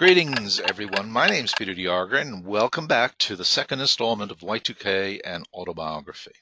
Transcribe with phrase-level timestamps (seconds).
[0.00, 1.10] Greetings, everyone.
[1.10, 5.46] My name is Peter de and welcome back to the second installment of Y2K and
[5.52, 6.32] autobiography.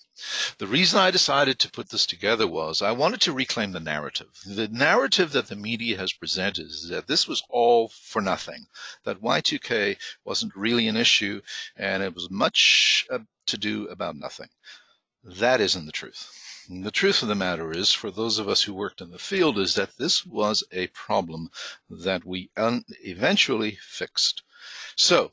[0.59, 4.29] The reason I decided to put this together was I wanted to reclaim the narrative.
[4.47, 8.67] The narrative that the media has presented is that this was all for nothing,
[9.03, 11.43] that Y2K wasn't really an issue,
[11.75, 13.19] and it was much uh,
[13.49, 14.51] to do about nothing.
[15.25, 16.48] That isn't the truth.
[16.69, 19.19] And the truth of the matter is, for those of us who worked in the
[19.19, 21.51] field, is that this was a problem
[21.89, 24.43] that we eventually fixed.
[24.97, 25.33] So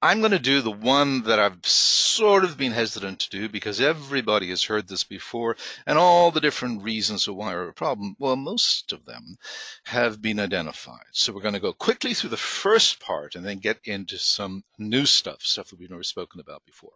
[0.00, 3.80] I'm going to do the one that I've sort of been hesitant to do because
[3.80, 8.14] everybody has heard this before and all the different reasons why are a problem.
[8.18, 9.36] Well, most of them
[9.84, 11.06] have been identified.
[11.12, 14.62] So we're going to go quickly through the first part and then get into some
[14.78, 16.92] new stuff, stuff that we've never spoken about before.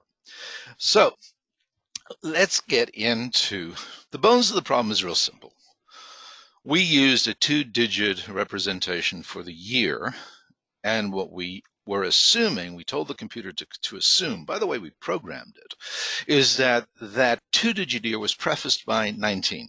[0.77, 1.15] So
[2.23, 3.75] let's get into
[4.11, 5.53] the bones of the problem is real simple.
[6.65, 10.15] We used a two digit representation for the year,
[10.83, 14.79] and what we were assuming, we told the computer to, to assume, by the way,
[14.79, 15.75] we programmed it,
[16.27, 19.69] is that that two digit year was prefaced by 19.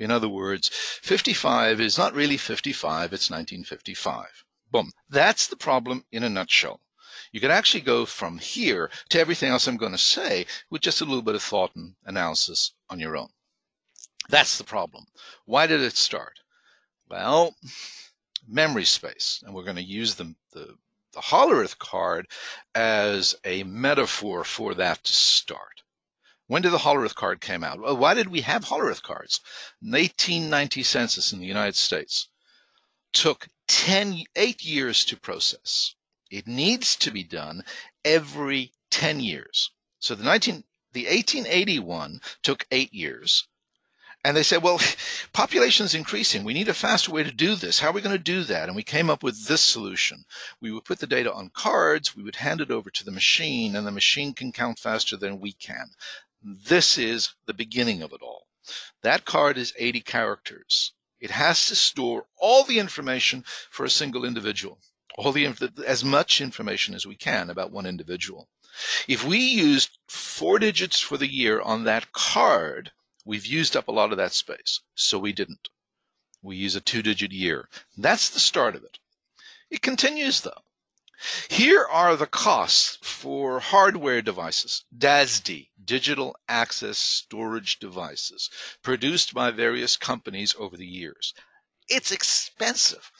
[0.00, 0.68] In other words,
[1.02, 4.26] 55 is not really 55, it's 1955.
[4.72, 4.90] Boom.
[5.08, 6.80] That's the problem in a nutshell.
[7.32, 11.00] You could actually go from here to everything else I'm going to say with just
[11.00, 13.28] a little bit of thought and analysis on your own.
[14.28, 15.06] That's the problem.
[15.44, 16.40] Why did it start?
[17.08, 17.54] Well,
[18.48, 20.76] memory space, and we're going to use the, the,
[21.12, 22.26] the Hollerith card
[22.74, 25.82] as a metaphor for that to start.
[26.46, 27.80] When did the Hollerith card came out?
[27.80, 29.40] Well, why did we have Hollerith cards?
[29.80, 32.28] The 1890 census in the United States
[33.12, 35.94] took 10, eight years to process.
[36.34, 37.64] It needs to be done
[38.04, 39.70] every 10 years.
[40.00, 43.46] So the 19 the 1881 took 8 years.
[44.24, 44.80] And they said, well,
[45.32, 46.42] population is increasing.
[46.42, 47.78] We need a faster way to do this.
[47.78, 48.66] How are we going to do that?
[48.68, 50.24] And we came up with this solution.
[50.60, 53.76] We would put the data on cards, we would hand it over to the machine,
[53.76, 55.90] and the machine can count faster than we can.
[56.42, 58.48] This is the beginning of it all.
[59.02, 60.94] That card is 80 characters.
[61.20, 64.80] It has to store all the information for a single individual
[65.16, 65.46] all the
[65.86, 68.48] as much information as we can about one individual.
[69.06, 72.90] If we used four digits for the year on that card,
[73.24, 74.80] we've used up a lot of that space.
[74.96, 75.68] So we didn't.
[76.42, 77.68] We use a two digit year.
[77.96, 78.98] That's the start of it.
[79.70, 80.62] It continues though.
[81.48, 88.50] Here are the costs for hardware devices, DASD, digital access storage devices,
[88.82, 91.32] produced by various companies over the years.
[91.88, 93.12] It's expensive.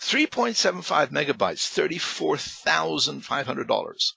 [0.00, 4.12] 3.75 megabytes, $34,500.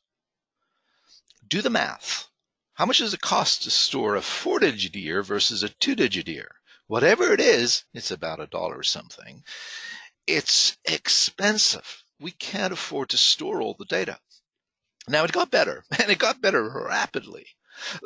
[1.47, 2.27] Do the math.
[2.75, 6.27] How much does it cost to store a four digit year versus a two digit
[6.27, 6.55] year?
[6.87, 9.43] Whatever it is, it's about a dollar or something.
[10.25, 12.03] It's expensive.
[12.19, 14.19] We can't afford to store all the data.
[15.07, 17.45] Now it got better, and it got better rapidly.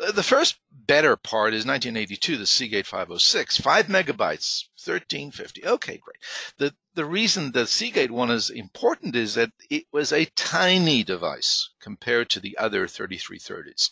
[0.02, 5.66] Uh, the first better part is 1982, the Seagate 506, five megabytes, 1350.
[5.66, 6.18] Okay, great.
[6.58, 11.70] The the reason the Seagate one is important is that it was a tiny device
[11.80, 13.92] compared to the other 3330s.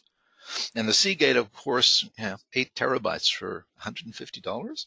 [0.75, 4.85] And the Seagate, of course, yeah, eight terabytes for $150.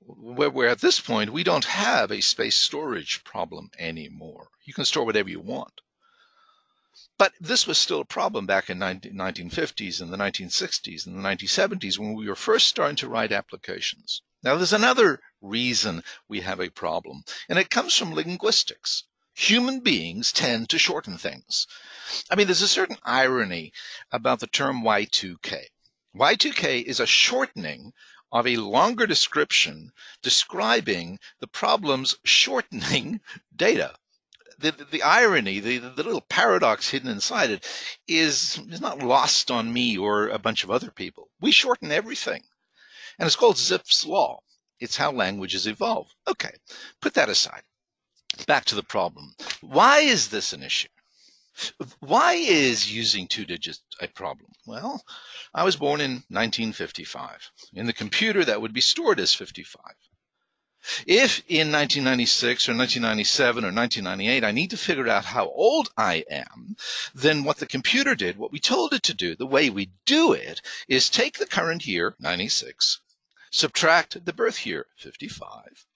[0.00, 4.50] Where, where at this point, we don't have a space storage problem anymore.
[4.64, 5.80] You can store whatever you want.
[7.18, 11.28] But this was still a problem back in the 1950s and the 1960s and the
[11.28, 14.22] 1970s when we were first starting to write applications.
[14.44, 19.02] Now, there's another reason we have a problem, and it comes from linguistics.
[19.34, 21.66] Human beings tend to shorten things.
[22.30, 23.72] I mean, there's a certain irony
[24.12, 25.64] about the term Y2K.
[26.14, 27.94] Y2K is a shortening
[28.30, 29.90] of a longer description
[30.22, 33.20] describing the problems shortening
[33.56, 33.96] data
[34.58, 37.66] the, the irony, the, the little paradox hidden inside it
[38.06, 41.30] is, is not lost on me or a bunch of other people.
[41.40, 42.42] We shorten everything.
[43.18, 44.40] And it's called Zipf's Law.
[44.80, 46.08] It's how languages evolve.
[46.28, 46.52] Okay,
[47.00, 47.62] put that aside.
[48.46, 49.34] Back to the problem.
[49.60, 50.88] Why is this an issue?
[51.98, 54.52] Why is using two digits a problem?
[54.66, 55.02] Well,
[55.52, 57.50] I was born in 1955.
[57.72, 59.82] In the computer, that would be stored as 55.
[61.06, 66.24] If in 1996 or 1997 or 1998 I need to figure out how old I
[66.30, 66.76] am,
[67.14, 70.32] then what the computer did, what we told it to do, the way we do
[70.32, 73.00] it is take the current year, 96,
[73.50, 75.86] subtract the birth year, 55,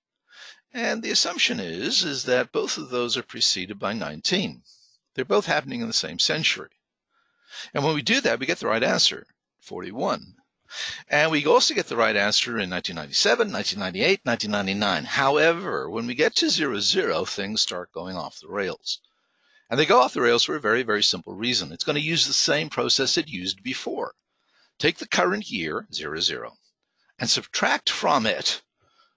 [0.75, 4.62] and the assumption is, is that both of those are preceded by 19.
[5.15, 6.71] They're both happening in the same century.
[7.75, 9.27] And when we do that, we get the right answer,
[9.61, 10.37] 41.
[11.09, 15.05] And we also get the right answer in 1997, 1998, 1999.
[15.05, 19.01] However, when we get to zero zero, things start going off the rails.
[19.69, 21.73] And they go off the rails for a very, very simple reason.
[21.73, 24.15] It's going to use the same process it used before.
[24.79, 26.57] Take the current year, zero zero,
[27.19, 28.63] and subtract from it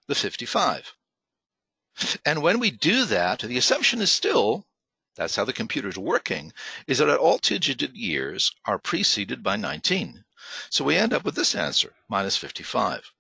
[0.08, 0.94] the 55.
[2.26, 4.66] And when we do that, the assumption is still
[5.16, 6.52] that's how the computer's working,
[6.88, 10.25] is that all two-digit years are preceded by 19.
[10.70, 13.12] So we end up with this answer, minus 55.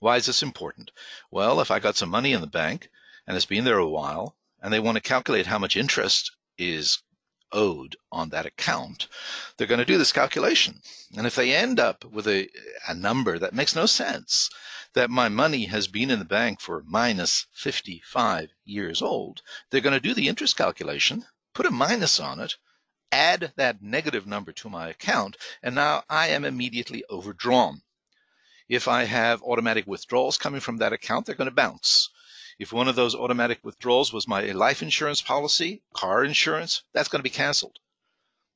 [0.00, 0.92] Why is this important?
[1.30, 2.88] Well, if I got some money in the bank
[3.26, 7.02] and it's been there a while, and they want to calculate how much interest is
[7.52, 9.08] owed on that account,
[9.56, 10.82] they're going to do this calculation.
[11.16, 12.48] And if they end up with a,
[12.86, 14.50] a number that makes no sense,
[14.94, 19.94] that my money has been in the bank for minus 55 years old, they're going
[19.94, 22.56] to do the interest calculation, put a minus on it,
[23.12, 27.82] add that negative number to my account, and now I am immediately overdrawn.
[28.68, 32.10] If I have automatic withdrawals coming from that account, they're going to bounce.
[32.58, 37.20] If one of those automatic withdrawals was my life insurance policy, car insurance, that's going
[37.20, 37.78] to be canceled.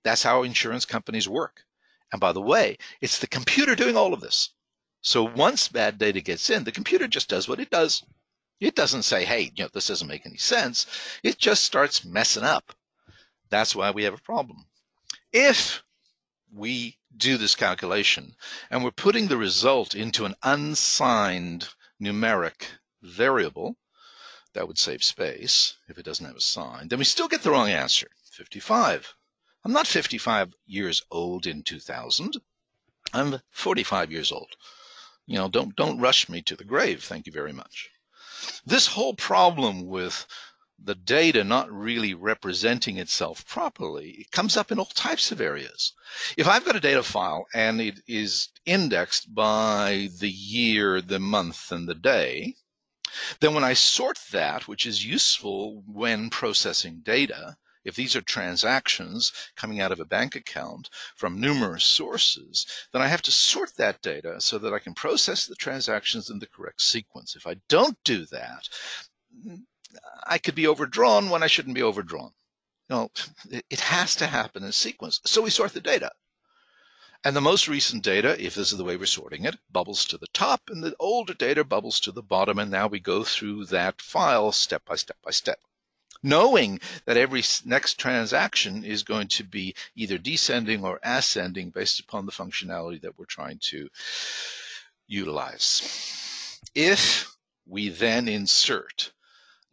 [0.02, 1.64] That's how insurance companies work.
[2.10, 4.50] And by the way, it's the computer doing all of this.
[5.00, 8.04] So once bad data gets in, the computer just does what it does.
[8.60, 10.86] It doesn't say, hey, you know, this doesn't make any sense.
[11.22, 12.74] It just starts messing up.
[13.52, 14.64] That's why we have a problem.
[15.30, 15.82] If
[16.50, 18.34] we do this calculation
[18.70, 21.68] and we're putting the result into an unsigned
[22.00, 22.64] numeric
[23.02, 23.76] variable,
[24.54, 27.50] that would save space if it doesn't have a sign, then we still get the
[27.50, 29.14] wrong answer, 55.
[29.66, 32.40] I'm not 55 years old in 2000.
[33.12, 34.56] I'm 45 years old.
[35.26, 37.04] You know, don't don't rush me to the grave.
[37.04, 37.90] Thank you very much.
[38.64, 40.26] This whole problem with
[40.84, 45.92] the data not really representing itself properly, it comes up in all types of areas.
[46.36, 51.70] If I've got a data file and it is indexed by the year, the month,
[51.70, 52.56] and the day,
[53.40, 59.32] then when I sort that, which is useful when processing data, if these are transactions
[59.56, 64.00] coming out of a bank account from numerous sources, then I have to sort that
[64.02, 67.34] data so that I can process the transactions in the correct sequence.
[67.36, 68.68] If I don't do that,
[70.26, 72.32] I could be overdrawn when I shouldn't be overdrawn.
[72.88, 73.10] You know,
[73.70, 75.20] it has to happen in sequence.
[75.24, 76.12] So we sort the data.
[77.24, 80.18] And the most recent data, if this is the way we're sorting it, bubbles to
[80.18, 82.58] the top, and the older data bubbles to the bottom.
[82.58, 85.60] And now we go through that file step by step by step
[86.22, 92.26] knowing that every next transaction is going to be either descending or ascending based upon
[92.26, 93.88] the functionality that we're trying to
[95.06, 96.60] utilize.
[96.74, 97.34] If
[97.66, 99.12] we then insert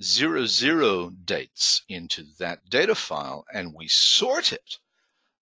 [0.02, 4.78] zero zero dates into that data file and we sort it,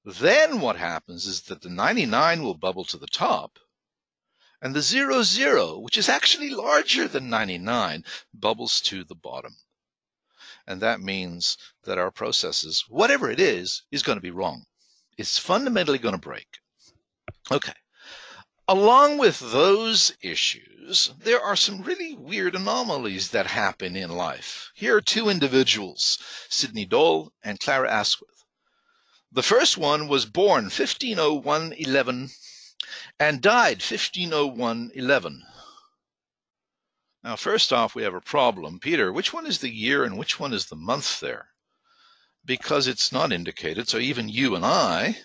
[0.03, 3.59] then what happens is that the 99 will bubble to the top
[4.61, 9.55] and the zero zero, which is actually larger than 99, bubbles to the bottom.
[10.65, 14.65] And that means that our processes, whatever it is, is going to be wrong.
[15.17, 16.47] It's fundamentally going to break.
[17.51, 17.73] Okay.
[18.69, 24.71] Along with those issues, there are some really weird anomalies that happen in life.
[24.75, 26.17] Here are two individuals,
[26.49, 28.43] Sidney Dole and Clara Asquith.
[29.31, 32.29] The first one was born 1501 11
[33.19, 35.43] and died 1501 11.
[37.23, 38.79] Now, first off, we have a problem.
[38.79, 41.49] Peter, which one is the year and which one is the month there?
[42.43, 45.19] Because it's not indicated, so even you and I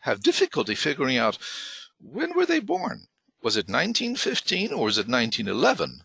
[0.00, 1.38] have difficulty figuring out
[1.98, 3.06] when were they born?
[3.42, 6.02] Was it 1915 or was it 1911?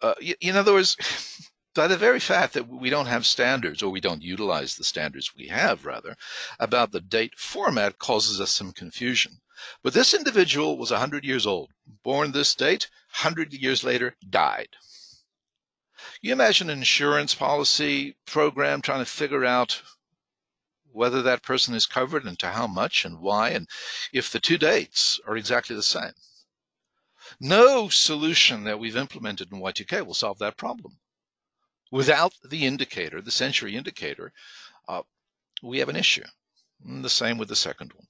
[0.00, 0.96] Uh, in other words,
[1.74, 5.34] by the very fact that we don't have standards, or we don't utilize the standards
[5.34, 6.16] we have, rather,
[6.58, 9.40] about the date format causes us some confusion.
[9.82, 11.70] But this individual was 100 years old,
[12.02, 12.90] born this date,
[13.22, 14.76] 100 years later, died.
[16.20, 19.82] You imagine an insurance policy program trying to figure out
[20.92, 23.68] whether that person is covered and to how much and why, and
[24.12, 26.12] if the two dates are exactly the same.
[27.40, 30.98] No solution that we've implemented in Y2K will solve that problem.
[31.90, 34.32] Without the indicator, the century indicator,
[34.88, 35.02] uh,
[35.62, 36.24] we have an issue.
[36.84, 38.06] And the same with the second one.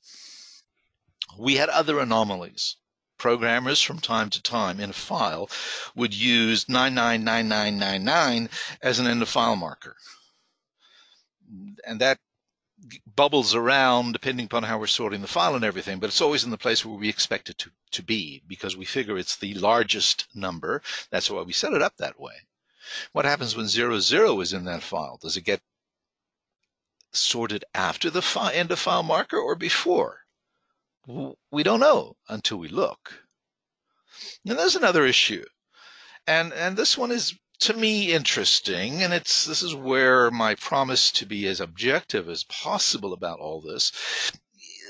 [1.38, 2.76] We had other anomalies.
[3.18, 5.48] Programmers from time to time in a file
[5.94, 8.48] would use 999999
[8.82, 9.96] as an end of file marker.
[11.86, 12.18] And that
[13.06, 16.50] bubbles around depending upon how we're sorting the file and everything, but it's always in
[16.50, 20.26] the place where we expect it to, to be because we figure it's the largest
[20.34, 20.82] number.
[21.10, 22.34] That's why we set it up that way.
[23.12, 25.18] What happens when zero zero is in that file?
[25.20, 25.62] Does it get
[27.12, 30.20] sorted after the end of file marker or before?
[31.06, 33.24] We don't know until we look.
[34.46, 35.44] And there's another issue.
[36.26, 41.12] And and this one is to me interesting and it's this is where my promise
[41.12, 43.92] to be as objective as possible about all this.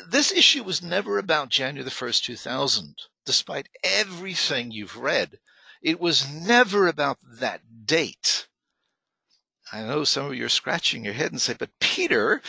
[0.09, 5.39] This issue was never about January the 1st, 2000, despite everything you've read.
[5.83, 8.49] It was never about that date.
[9.71, 12.41] I know some of you are scratching your head and say, but Peter,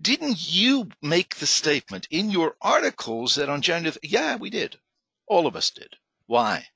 [0.00, 3.96] didn't you make the statement in your articles that on January?
[4.04, 4.78] Yeah, we did.
[5.26, 5.96] All of us did.
[6.26, 6.66] Why?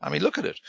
[0.00, 0.60] I mean, look at it.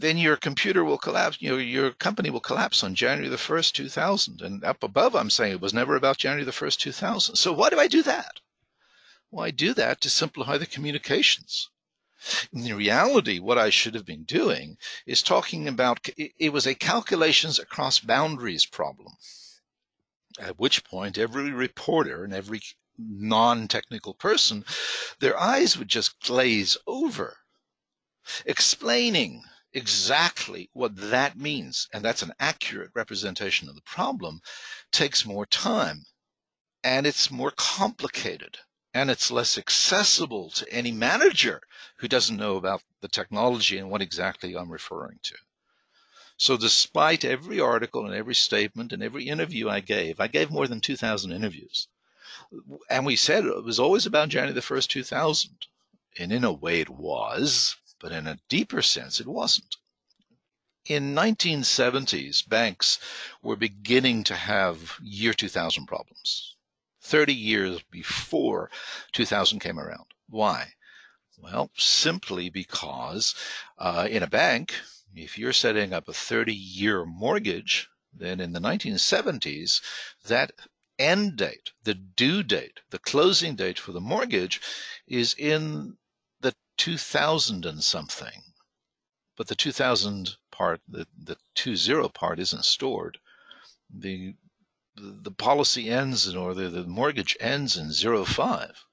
[0.00, 1.38] Then your computer will collapse.
[1.40, 4.40] You know, your company will collapse on January the first, two thousand.
[4.40, 7.34] And up above, I'm saying it was never about January the first, two thousand.
[7.34, 8.38] So why do I do that?
[9.32, 11.68] Well, I do that to simplify the communications.
[12.52, 17.58] In reality, what I should have been doing is talking about it was a calculations
[17.58, 19.14] across boundaries problem.
[20.38, 22.60] At which point, every reporter and every
[22.96, 24.64] non technical person,
[25.18, 27.38] their eyes would just glaze over,
[28.46, 31.88] explaining exactly what that means.
[31.92, 34.40] And that's an accurate representation of the problem,
[34.92, 36.04] takes more time
[36.84, 38.58] and it's more complicated
[38.94, 41.60] and it's less accessible to any manager
[41.98, 45.36] who doesn't know about the technology and what exactly I'm referring to.
[46.36, 50.68] So, despite every article and every statement and every interview I gave, I gave more
[50.68, 51.88] than 2,000 interviews
[52.88, 55.66] and we said it was always about January the 1st, 2000.
[56.18, 59.76] And in a way it was, but in a deeper sense it wasn't.
[60.86, 62.98] In 1970s, banks
[63.42, 66.56] were beginning to have year 2000 problems.
[67.02, 68.70] 30 years before
[69.12, 70.06] 2000 came around.
[70.30, 70.72] Why?
[71.36, 73.34] Well, simply because
[73.76, 74.74] uh, in a bank,
[75.14, 79.82] if you're setting up a 30 year mortgage, then in the 1970s,
[80.24, 80.52] that
[80.98, 84.60] end date, the due date, the closing date for the mortgage
[85.06, 85.97] is in
[86.78, 88.42] 2000 and something.
[89.36, 93.18] But the 2000 part, the, the 20 part isn't stored.
[93.90, 94.34] The
[94.96, 98.84] the policy ends or the, the mortgage ends in 05.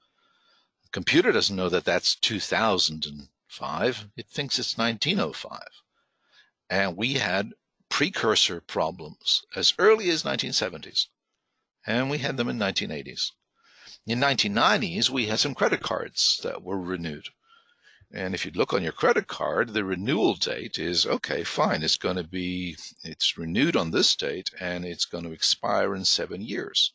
[0.84, 4.08] The computer doesn't know that that's 2005.
[4.16, 5.62] It thinks it's 1905.
[6.70, 7.54] And we had
[7.90, 11.08] precursor problems as early as 1970s
[11.88, 13.32] and we had them in 1980s.
[14.08, 17.30] In 1990s, we had some credit cards that were renewed.
[18.16, 21.84] And if you look on your credit card, the renewal date is okay, fine.
[21.84, 26.06] It's going to be, it's renewed on this date and it's going to expire in
[26.06, 26.94] seven years.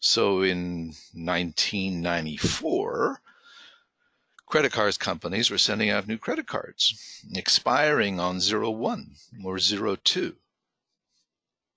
[0.00, 3.20] So in 1994,
[4.46, 10.36] credit cards companies were sending out new credit cards expiring on 01 or 02.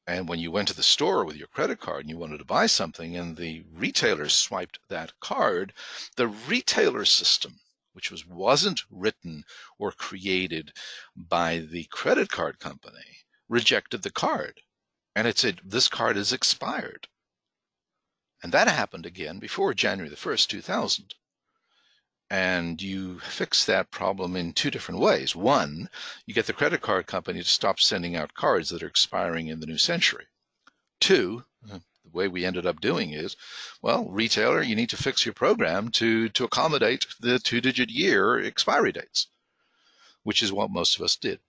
[0.08, 2.46] And when you went to the store with your credit card and you wanted to
[2.46, 5.74] buy something and the retailer swiped that card,
[6.16, 7.60] the retailer system,
[7.98, 9.44] which was wasn't written
[9.80, 10.72] or created
[11.16, 14.62] by the credit card company, rejected the card.
[15.16, 17.08] And it said, this card is expired.
[18.44, 21.16] And that happened again before January the 1st, 2000.
[22.30, 25.36] And you fix that problem in two different ways.
[25.36, 25.90] One,
[26.28, 29.60] you get the credit card company to stop sending out cards that are expiring in
[29.60, 30.26] the new century.
[31.00, 31.80] Two, uh,
[32.12, 33.36] the way we ended up doing is,
[33.82, 38.40] well, retailer, you need to fix your program to, to accommodate the two digit year
[38.40, 39.28] expiry dates,
[40.24, 41.40] which is what most of us did.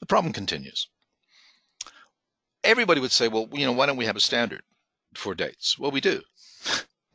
[0.00, 0.88] The problem continues.
[2.62, 4.62] Everybody would say, well, you know, why don't we have a standard
[5.14, 5.78] for dates?
[5.78, 6.22] Well, we do.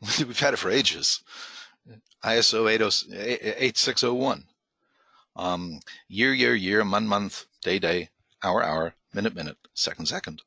[0.18, 1.22] We've had it for ages.
[2.24, 4.44] ISO 8601.
[5.36, 8.08] Um, year, year, year, month, month, day, day,
[8.42, 10.42] hour, hour, minute, minute, second, second.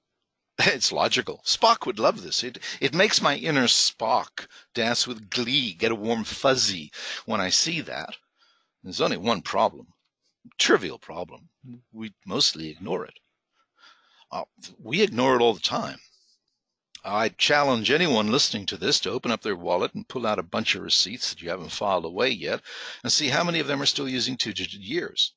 [0.65, 1.41] It's logical.
[1.45, 2.43] Spock would love this.
[2.43, 6.91] It it makes my inner Spock dance with glee, get a warm fuzzy
[7.25, 8.17] when I see that.
[8.83, 9.93] There's only one problem,
[10.57, 11.47] trivial problem.
[11.93, 13.19] We mostly ignore it.
[14.33, 14.43] Uh,
[14.77, 15.99] we ignore it all the time.
[17.05, 20.43] I challenge anyone listening to this to open up their wallet and pull out a
[20.43, 22.61] bunch of receipts that you haven't filed away yet
[23.01, 25.33] and see how many of them are still using two digit years.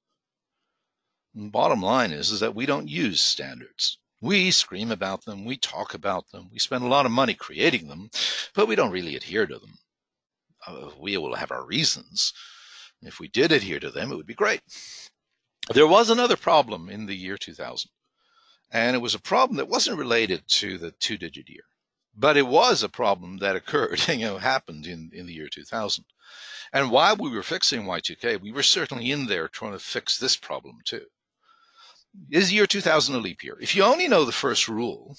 [1.33, 3.99] And bottom line is, is that we don't use standards.
[4.23, 7.89] We scream about them, we talk about them, we spend a lot of money creating
[7.89, 8.09] them,
[8.55, 9.79] but we don't really adhere to them.
[10.65, 12.33] Uh, we will have our reasons.
[13.03, 14.61] If we did adhere to them, it would be great.
[15.75, 17.91] There was another problem in the year 2000.
[18.71, 21.65] And it was a problem that wasn't related to the two digit year,
[22.17, 26.05] but it was a problem that occurred, you know, happened in, in the year 2000.
[26.73, 30.37] And while we were fixing Y2K, we were certainly in there trying to fix this
[30.37, 31.07] problem too.
[32.31, 33.57] Is the year 2000 a leap year?
[33.61, 35.17] If you only know the first rule,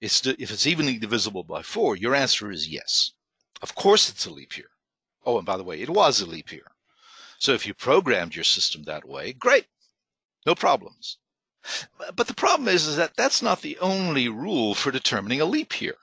[0.00, 3.12] it's if it's evenly divisible by four, your answer is yes.
[3.62, 4.70] Of course it's a leap year.
[5.24, 6.70] Oh, and by the way, it was a leap year.
[7.38, 9.66] So if you programmed your system that way, great.
[10.46, 11.18] No problems.
[12.14, 15.80] But the problem is, is that that's not the only rule for determining a leap
[15.80, 15.96] year.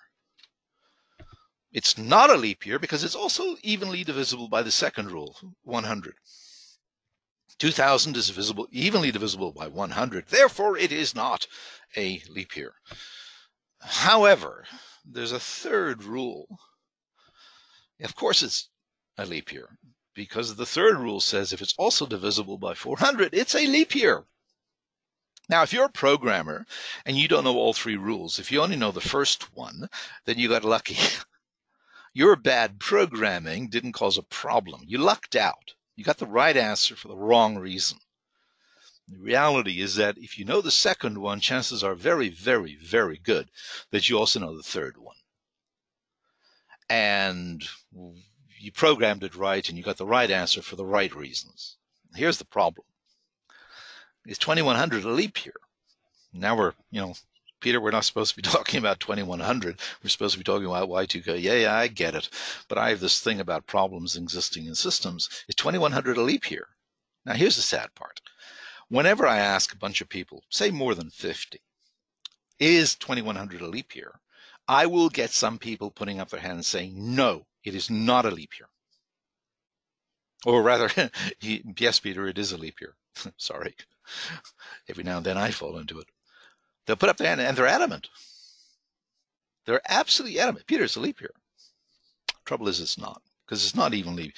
[1.72, 6.16] It's not a leap year because it's also evenly divisible by the second rule, 100.
[7.62, 10.26] 2000 is divisible, evenly divisible by 100.
[10.30, 11.46] Therefore, it is not
[11.96, 12.74] a leap year.
[13.82, 14.66] However,
[15.06, 16.58] there's a third rule.
[18.02, 18.70] Of course, it's
[19.16, 19.78] a leap year
[20.16, 24.24] because the third rule says if it's also divisible by 400, it's a leap year.
[25.48, 26.66] Now, if you're a programmer
[27.06, 29.88] and you don't know all three rules, if you only know the first one,
[30.26, 30.98] then you got lucky.
[32.16, 34.82] Your bad programming didn't cause a problem.
[34.88, 35.76] You lucked out.
[35.96, 38.00] You got the right answer for the wrong reason.
[39.08, 43.18] The reality is that if you know the second one, chances are very, very, very
[43.18, 43.50] good
[43.92, 45.18] that you also know the third one.
[46.90, 47.64] And
[48.60, 51.78] you programmed it right and you got the right answer for the right reasons.
[52.16, 52.86] Here's the problem.
[54.26, 55.56] Is 2100 a leap year?
[56.34, 57.16] Now we're, you know,
[57.62, 59.80] Peter, we're not supposed to be talking about 2100.
[60.04, 61.42] We're supposed to be talking about Y2K.
[61.42, 62.30] Yeah, yeah, I get it.
[62.68, 65.30] But I have this thing about problems existing in systems.
[65.48, 66.68] Is 2100 a leap year?
[67.26, 68.20] Now, here's the sad part.
[68.90, 71.62] Whenever I ask a bunch of people, say more than 50,
[72.60, 74.20] is 2100 a leap year?
[74.68, 78.32] I will get some people putting up their hands saying, no, it is not a
[78.32, 78.70] leap year.
[80.46, 80.90] Or rather,
[81.42, 82.96] yes, Peter, it is a leap year.
[83.38, 83.76] Sorry.
[84.90, 86.08] Every now and then I fall into it.
[86.86, 88.10] They'll put up their hand and they're adamant.
[89.66, 90.66] They're absolutely adamant.
[90.66, 91.34] Peter, it's a leap year.
[92.46, 94.34] Trouble is, it's not because it's not evenly.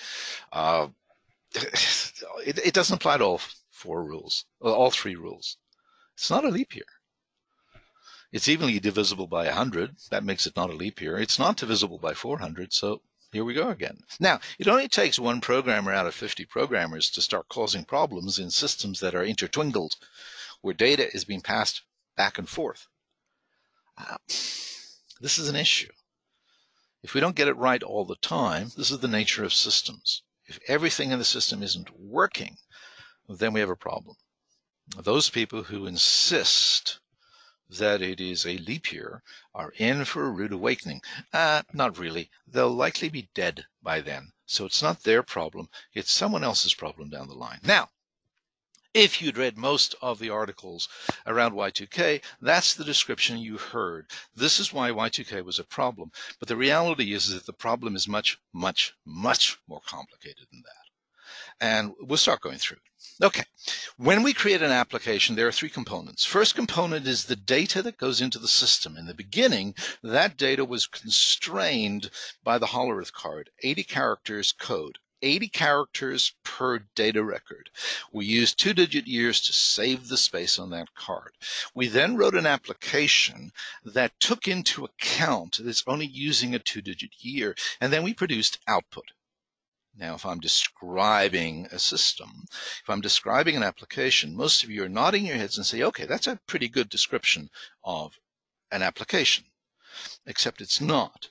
[0.52, 0.88] Uh,
[1.56, 5.58] it, it doesn't apply to all four rules, all three rules.
[6.16, 6.86] It's not a leap year.
[8.32, 9.96] It's evenly divisible by 100.
[10.10, 11.20] That makes it not a leap year.
[11.20, 12.74] It's not divisible by 400.
[12.74, 14.00] So here we go again.
[14.20, 18.50] Now, it only takes one programmer out of 50 programmers to start causing problems in
[18.50, 19.76] systems that are intertwined,
[20.62, 21.84] where data is being passed
[22.16, 22.88] back and forth.
[23.98, 24.18] Uh,
[25.22, 25.92] this is an issue.
[27.04, 30.24] If we don't get it right all the time, this is the nature of systems.
[30.46, 32.58] If everything in the system isn't working,
[33.28, 34.16] then we have a problem.
[34.98, 37.00] Those people who insist
[37.70, 41.02] that it is a leap year are in for a rude awakening.
[41.32, 42.30] Uh, not really.
[42.46, 44.34] They'll likely be dead by then.
[44.46, 45.70] So it's not their problem.
[45.94, 47.60] It's someone else's problem down the line.
[47.64, 47.90] Now,
[48.94, 50.88] if you'd read most of the articles
[51.26, 54.08] around Y2K, that's the description you heard.
[54.36, 56.12] This is why Y2K was a problem.
[56.40, 60.84] But the reality is that the problem is much, much, much more complicated than that.
[61.60, 62.78] And we'll start going through.
[63.22, 63.44] Okay.
[63.98, 66.26] When we create an application, there are three components.
[66.26, 68.98] First component is the data that goes into the system.
[68.98, 72.10] In the beginning, that data was constrained
[72.44, 75.00] by the Hollerith card, 80 characters code.
[75.24, 77.70] 80 characters per data record.
[78.12, 81.32] We used two digit years to save the space on that card.
[81.74, 83.54] We then wrote an application
[83.86, 88.14] that took into account that it's only using a two digit year, and then we
[88.14, 89.12] produced output.
[89.96, 94.90] Now, if I'm describing a system, if I'm describing an application, most of you are
[94.90, 97.50] nodding your heads and say, okay, that's a pretty good description
[97.84, 98.20] of
[98.72, 99.46] an application,
[100.26, 101.30] except it's not.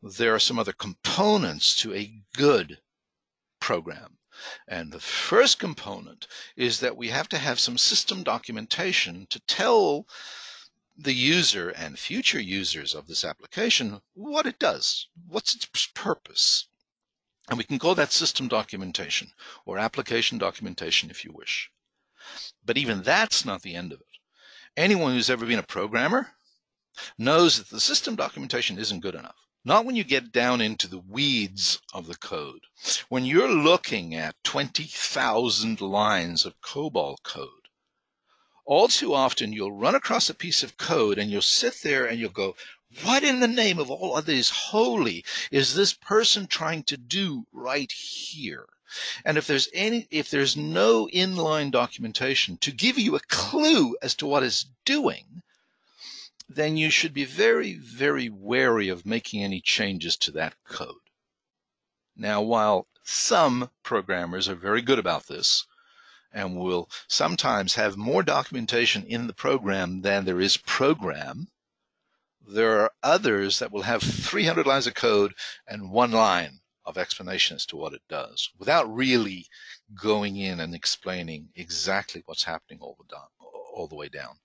[0.00, 2.78] There are some other components to a good
[3.64, 4.18] program.
[4.68, 10.06] And the first component is that we have to have some system documentation to tell
[10.98, 16.68] the user and future users of this application what it does, what's its purpose.
[17.48, 19.28] And we can call that system documentation
[19.64, 21.70] or application documentation if you wish.
[22.62, 24.18] But even that's not the end of it.
[24.76, 26.32] Anyone who's ever been a programmer
[27.16, 30.98] knows that the system documentation isn't good enough not when you get down into the
[30.98, 32.66] weeds of the code.
[33.08, 37.68] When you're looking at 20,000 lines of COBOL code,
[38.66, 42.18] all too often you'll run across a piece of code and you'll sit there and
[42.18, 42.56] you'll go,
[43.02, 47.90] what in the name of all others holy is this person trying to do right
[47.90, 48.66] here?
[49.24, 54.14] And if there's any, if there's no inline documentation to give you a clue as
[54.16, 55.42] to what it's doing,
[56.48, 60.96] then you should be very, very wary of making any changes to that code.
[62.16, 65.66] Now, while some programmers are very good about this
[66.32, 71.48] and will sometimes have more documentation in the program than there is program,
[72.46, 75.34] there are others that will have 300 lines of code
[75.66, 79.46] and one line of explanation as to what it does without really
[79.94, 83.16] going in and explaining exactly what's happening all the,
[83.72, 84.36] all the way down.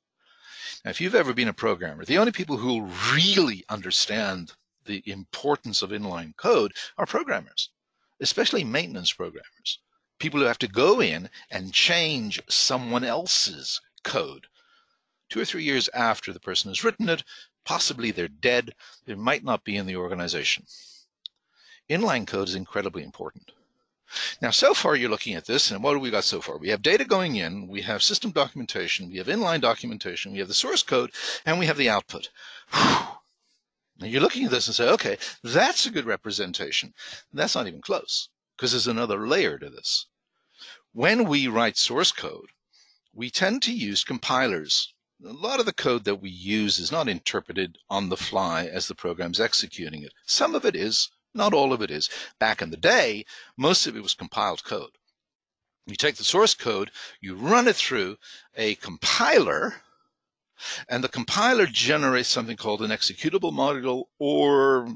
[0.83, 4.53] Now, if you've ever been a programmer, the only people who really understand
[4.85, 7.69] the importance of inline code are programmers,
[8.19, 9.79] especially maintenance programmers.
[10.19, 14.47] People who have to go in and change someone else's code.
[15.29, 17.23] Two or three years after the person has written it,
[17.65, 18.73] possibly they're dead,
[19.05, 20.65] they might not be in the organization.
[21.89, 23.51] Inline code is incredibly important.
[24.41, 26.57] Now, so far you're looking at this, and what do we got so far?
[26.57, 30.47] We have data going in, we have system documentation, we have inline documentation, we have
[30.47, 31.11] the source code,
[31.45, 32.29] and we have the output.
[32.73, 33.17] Now
[33.99, 36.93] you're looking at this and say, okay, that's a good representation.
[37.33, 40.05] That's not even close, because there's another layer to this.
[40.93, 42.49] When we write source code,
[43.13, 44.93] we tend to use compilers.
[45.25, 48.87] A lot of the code that we use is not interpreted on the fly as
[48.87, 50.13] the program's executing it.
[50.25, 52.09] Some of it is, not all of it is.
[52.39, 53.25] Back in the day,
[53.57, 54.91] most of it was compiled code.
[55.85, 58.17] You take the source code, you run it through
[58.55, 59.81] a compiler,
[60.87, 64.87] and the compiler generates something called an executable module or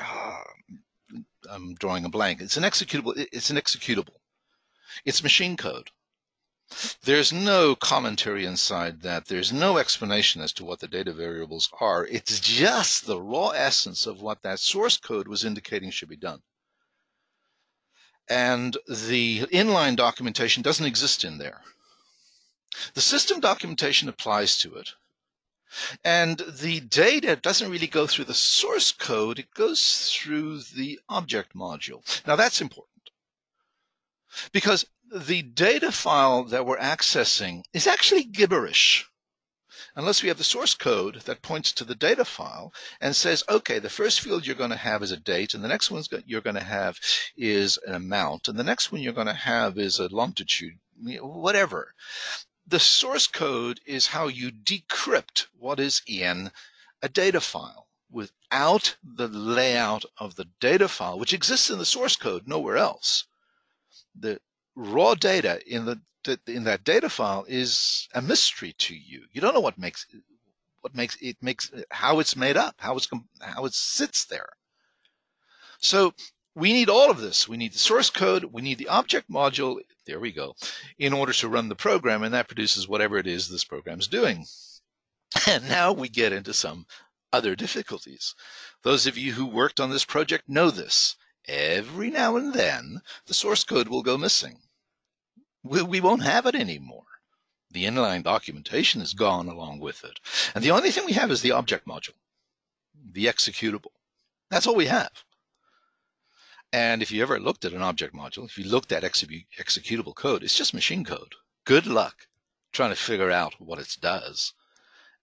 [0.00, 0.44] uh,
[1.50, 2.40] I'm drawing a blank.
[2.40, 3.12] It's an executable.
[3.32, 4.16] It's an executable.
[5.04, 5.90] It's machine code.
[7.02, 9.26] There's no commentary inside that.
[9.26, 12.06] There's no explanation as to what the data variables are.
[12.06, 16.42] It's just the raw essence of what that source code was indicating should be done.
[18.28, 21.62] And the inline documentation doesn't exist in there.
[22.92, 24.92] The system documentation applies to it.
[26.04, 31.54] And the data doesn't really go through the source code, it goes through the object
[31.54, 32.02] module.
[32.26, 32.88] Now that's important
[34.52, 39.06] because the data file that we're accessing is actually gibberish
[39.96, 43.78] unless we have the source code that points to the data file and says, okay,
[43.80, 46.40] the first field you're going to have is a date, and the next one you're
[46.40, 47.00] going to have
[47.36, 50.78] is an amount, and the next one you're going to have is a longitude,
[51.20, 51.94] whatever.
[52.66, 56.52] The source code is how you decrypt what is in
[57.02, 62.14] a data file without the layout of the data file, which exists in the source
[62.14, 63.24] code nowhere else.
[64.14, 64.40] The
[64.78, 66.00] raw data in the
[66.46, 69.24] in that data file is a mystery to you.
[69.32, 70.06] You don't know what makes
[70.82, 73.08] what makes it makes how it's made up, how it's
[73.40, 74.50] how it sits there.
[75.80, 76.14] So
[76.54, 77.48] we need all of this.
[77.48, 80.54] We need the source code, we need the object module, there we go,
[80.98, 84.08] in order to run the program, and that produces whatever it is this program is
[84.08, 84.46] doing.
[85.46, 86.86] And now we get into some
[87.32, 88.34] other difficulties.
[88.82, 91.16] Those of you who worked on this project know this.
[91.46, 94.58] Every now and then, the source code will go missing
[95.62, 97.04] we, we won't have it anymore.
[97.70, 100.18] The inline documentation is gone along with it.
[100.54, 102.14] And the only thing we have is the object module,
[103.12, 103.92] the executable.
[104.50, 105.24] That's all we have.
[106.72, 110.42] And if you ever looked at an object module, if you looked at executable code,
[110.42, 111.34] it's just machine code.
[111.64, 112.26] Good luck
[112.72, 114.54] trying to figure out what it does.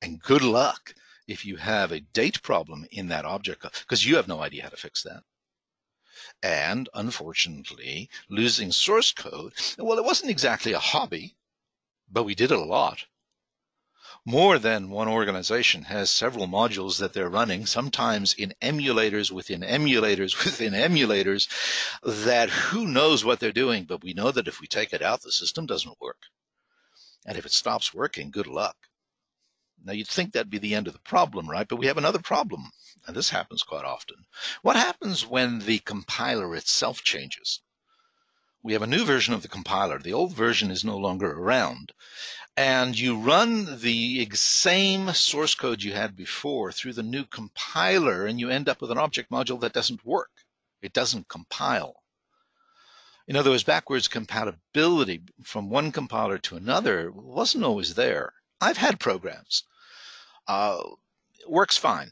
[0.02, 0.93] And good luck
[1.28, 4.69] if you have a date problem in that object, because you have no idea how
[4.69, 5.24] to fix that
[6.41, 9.54] and unfortunately losing source code.
[9.78, 11.36] Well, it wasn't exactly a hobby,
[12.10, 13.06] but we did it a lot.
[14.28, 20.43] More than one organization has several modules that they're running, sometimes in emulators within emulators
[20.45, 21.47] within emulators,
[22.04, 25.21] that who knows what they're doing, but we know that if we take it out,
[25.21, 26.23] the system doesn't work.
[27.25, 28.78] And if it stops working, good luck.
[29.86, 31.67] Now, you'd think that'd be the end of the problem, right?
[31.67, 32.71] But we have another problem,
[33.06, 34.26] and this happens quite often.
[34.63, 37.62] What happens when the compiler itself changes?
[38.63, 40.00] We have a new version of the compiler.
[40.00, 41.91] The old version is no longer around.
[42.58, 48.39] And you run the same source code you had before through the new compiler, and
[48.39, 50.32] you end up with an object module that doesn't work.
[50.82, 52.02] It doesn't compile.
[53.28, 58.34] In other words, backwards compatibility from one compiler to another wasn't always there.
[58.60, 59.63] I've had programs
[60.47, 60.81] uh,
[61.47, 62.12] works fine.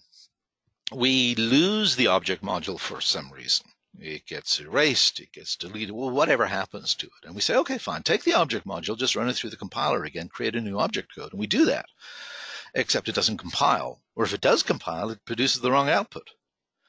[0.91, 3.67] We lose the object module for some reason.
[3.99, 7.25] It gets erased, it gets deleted, well, whatever happens to it.
[7.25, 10.03] And we say, okay, fine, take the object module, just run it through the compiler
[10.03, 11.31] again, create a new object code.
[11.31, 11.85] And we do that,
[12.73, 14.01] except it doesn't compile.
[14.15, 16.31] Or if it does compile, it produces the wrong output.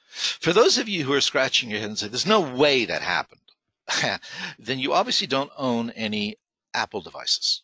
[0.08, 3.02] For those of you who are scratching your head and say, there's no way that
[3.02, 3.40] happened,
[4.58, 6.36] then you obviously don't own any
[6.72, 7.62] Apple devices.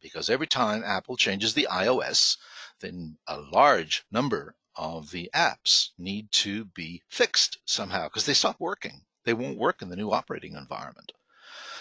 [0.00, 2.36] Because every time Apple changes the iOS,
[2.80, 8.60] then a large number of the apps need to be fixed somehow because they stop
[8.60, 9.06] working.
[9.24, 11.12] They won't work in the new operating environment.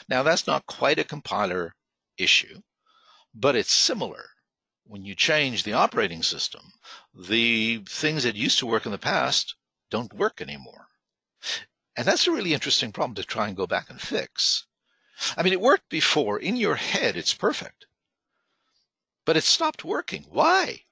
[0.10, 1.76] Now, that's not quite a compiler
[2.18, 2.62] issue,
[3.34, 4.32] but it's similar.
[4.86, 6.74] When you change the operating system,
[7.14, 9.56] the things that used to work in the past
[9.90, 10.88] don't work anymore.
[11.98, 14.66] And that's a really interesting problem to try and go back and fix.
[15.38, 16.40] I mean, it worked before.
[16.40, 17.88] In your head, it's perfect.
[19.26, 20.26] but it stopped working.
[20.30, 20.86] Why?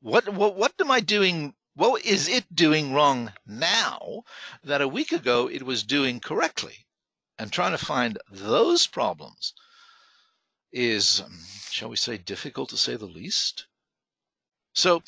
[0.00, 1.54] What, what, what am I doing?
[1.74, 4.22] What is it doing wrong now
[4.64, 6.86] that a week ago it was doing correctly?
[7.38, 9.54] And trying to find those problems
[10.72, 11.38] is, um,
[11.70, 13.66] shall we say, difficult to say the least.
[14.74, 15.02] So,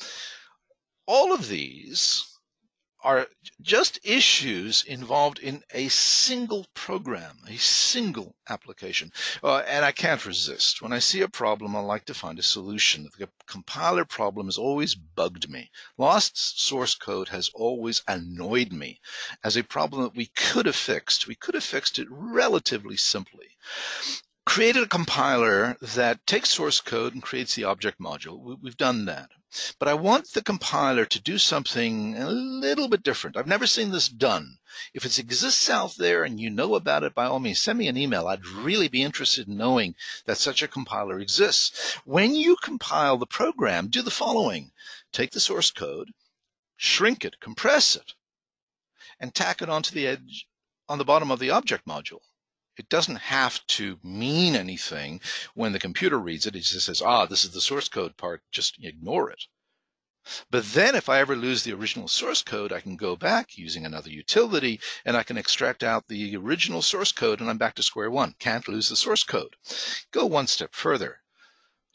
[1.07, 2.32] all of these
[3.05, 3.27] are
[3.61, 9.13] just issues involved in a single program, a single application.
[9.43, 10.81] Uh, and I can't resist.
[10.81, 13.09] When I see a problem, I like to find a solution.
[13.19, 15.71] The compiler problem has always bugged me.
[15.99, 19.01] Lost source code has always annoyed me
[19.45, 21.27] as a problem that we could have fixed.
[21.27, 23.57] We could have fixed it relatively simply
[24.45, 28.59] created a compiler that takes source code and creates the object module.
[28.61, 29.31] We've done that.
[29.79, 33.37] But I want the compiler to do something a little bit different.
[33.37, 34.59] I've never seen this done.
[34.95, 37.87] If it exists out there and you know about it, by all means, send me
[37.89, 38.29] an email.
[38.29, 41.97] I'd really be interested in knowing that such a compiler exists.
[42.07, 44.73] When you compile the program, do the following.
[45.13, 46.13] Take the source code,
[46.77, 48.15] shrink it, compress it,
[49.21, 50.49] and tack it onto the edge
[50.89, 52.21] on the bottom of the object module.
[52.79, 55.21] It doesn't have to mean anything
[55.55, 56.57] when the computer reads it.
[56.57, 58.43] It just says, ah, this is the source code part.
[58.51, 59.47] Just ignore it.
[60.51, 63.85] But then if I ever lose the original source code, I can go back using
[63.85, 67.83] another utility and I can extract out the original source code and I'm back to
[67.83, 68.37] square one.
[68.39, 69.57] Can't lose the source code.
[70.13, 71.19] Go one step further.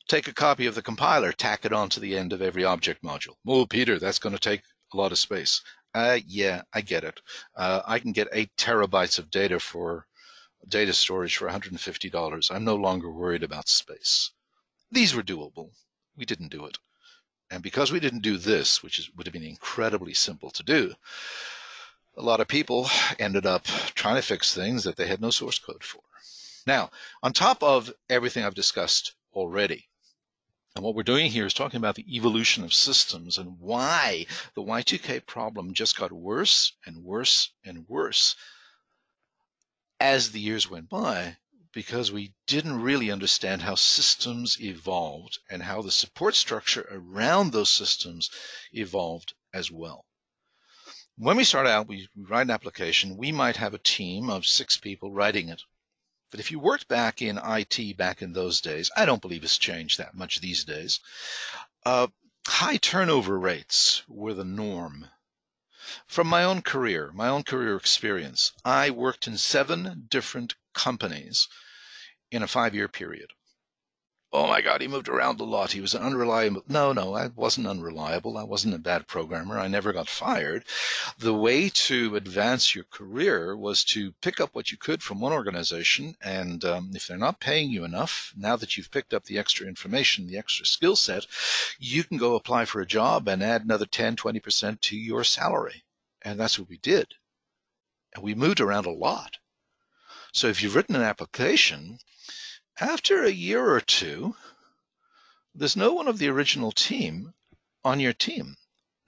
[0.09, 3.35] Take a copy of the compiler, tack it onto the end of every object module.
[3.47, 4.61] Oh, Peter, that's going to take
[4.93, 5.61] a lot of space.
[5.93, 7.21] Uh, yeah, I get it.
[7.55, 10.05] Uh, I can get eight terabytes of data for
[10.69, 12.51] data storage for $150.
[12.51, 14.31] I'm no longer worried about space.
[14.91, 15.71] These were doable.
[16.15, 16.77] We didn't do it.
[17.49, 20.93] And because we didn't do this, which is, would have been incredibly simple to do,
[22.17, 25.59] a lot of people ended up trying to fix things that they had no source
[25.59, 26.01] code for.
[26.65, 26.89] Now,
[27.23, 29.87] on top of everything I've discussed already,
[30.75, 34.61] and what we're doing here is talking about the evolution of systems and why the
[34.61, 38.35] Y2K problem just got worse and worse and worse
[39.99, 41.37] as the years went by
[41.73, 47.69] because we didn't really understand how systems evolved and how the support structure around those
[47.69, 48.31] systems
[48.71, 50.05] evolved as well.
[51.17, 54.77] When we start out, we write an application, we might have a team of six
[54.77, 55.61] people writing it.
[56.29, 59.57] But if you worked back in IT back in those days, I don't believe it's
[59.57, 60.99] changed that much these days.
[61.85, 62.07] Uh,
[62.47, 65.07] high turnover rates were the norm.
[66.07, 71.47] From my own career, my own career experience, I worked in seven different companies
[72.29, 73.31] in a five year period.
[74.33, 75.71] Oh my God, he moved around a lot.
[75.71, 76.61] He was an unreliable.
[76.67, 78.37] No, no, I wasn't unreliable.
[78.37, 79.57] I wasn't a bad programmer.
[79.57, 80.65] I never got fired.
[81.17, 85.31] The way to advance your career was to pick up what you could from one
[85.31, 86.17] organization.
[86.21, 89.65] And um, if they're not paying you enough, now that you've picked up the extra
[89.65, 91.25] information, the extra skill set,
[91.79, 95.85] you can go apply for a job and add another 10, 20% to your salary.
[96.21, 97.13] And that's what we did.
[98.13, 99.37] And we moved around a lot.
[100.33, 101.99] So if you've written an application,
[102.79, 104.35] after a year or two,
[105.55, 107.33] there's no one of the original team
[107.83, 108.55] on your team.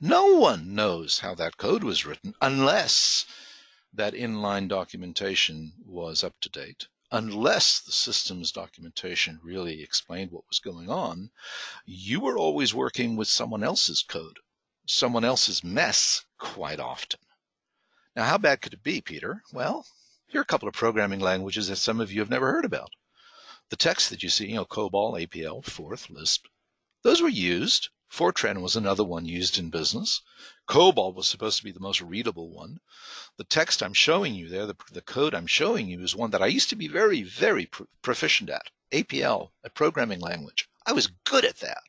[0.01, 3.25] No one knows how that code was written unless
[3.93, 10.59] that inline documentation was up to date, unless the systems documentation really explained what was
[10.59, 11.29] going on.
[11.85, 14.39] You were always working with someone else's code,
[14.87, 17.19] someone else's mess quite often.
[18.15, 19.43] Now, how bad could it be, Peter?
[19.53, 19.85] Well,
[20.27, 22.91] here are a couple of programming languages that some of you have never heard about.
[23.69, 26.47] The text that you see, you know, COBOL, APL, Forth, Lisp,
[27.03, 27.89] those were used.
[28.11, 30.23] Fortran was another one used in business.
[30.67, 32.79] COBOL was supposed to be the most readable one.
[33.37, 36.41] The text I'm showing you there, the, the code I'm showing you, is one that
[36.41, 38.71] I used to be very, very pro- proficient at.
[38.91, 40.67] APL, a programming language.
[40.87, 41.83] I was good at that.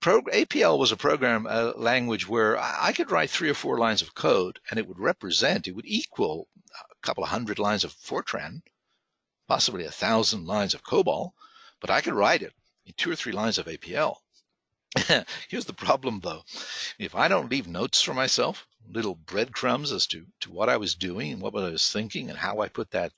[0.00, 4.02] Pro- APL was a program uh, language where I could write three or four lines
[4.02, 7.94] of code and it would represent, it would equal a couple of hundred lines of
[7.94, 8.60] Fortran
[9.46, 11.32] possibly a thousand lines of COBOL,
[11.80, 12.54] but I could write it
[12.86, 14.16] in two or three lines of APL.
[15.48, 16.42] Here's the problem though.
[16.98, 20.94] If I don't leave notes for myself, little breadcrumbs as to, to what I was
[20.94, 23.12] doing and what I was thinking and how I put that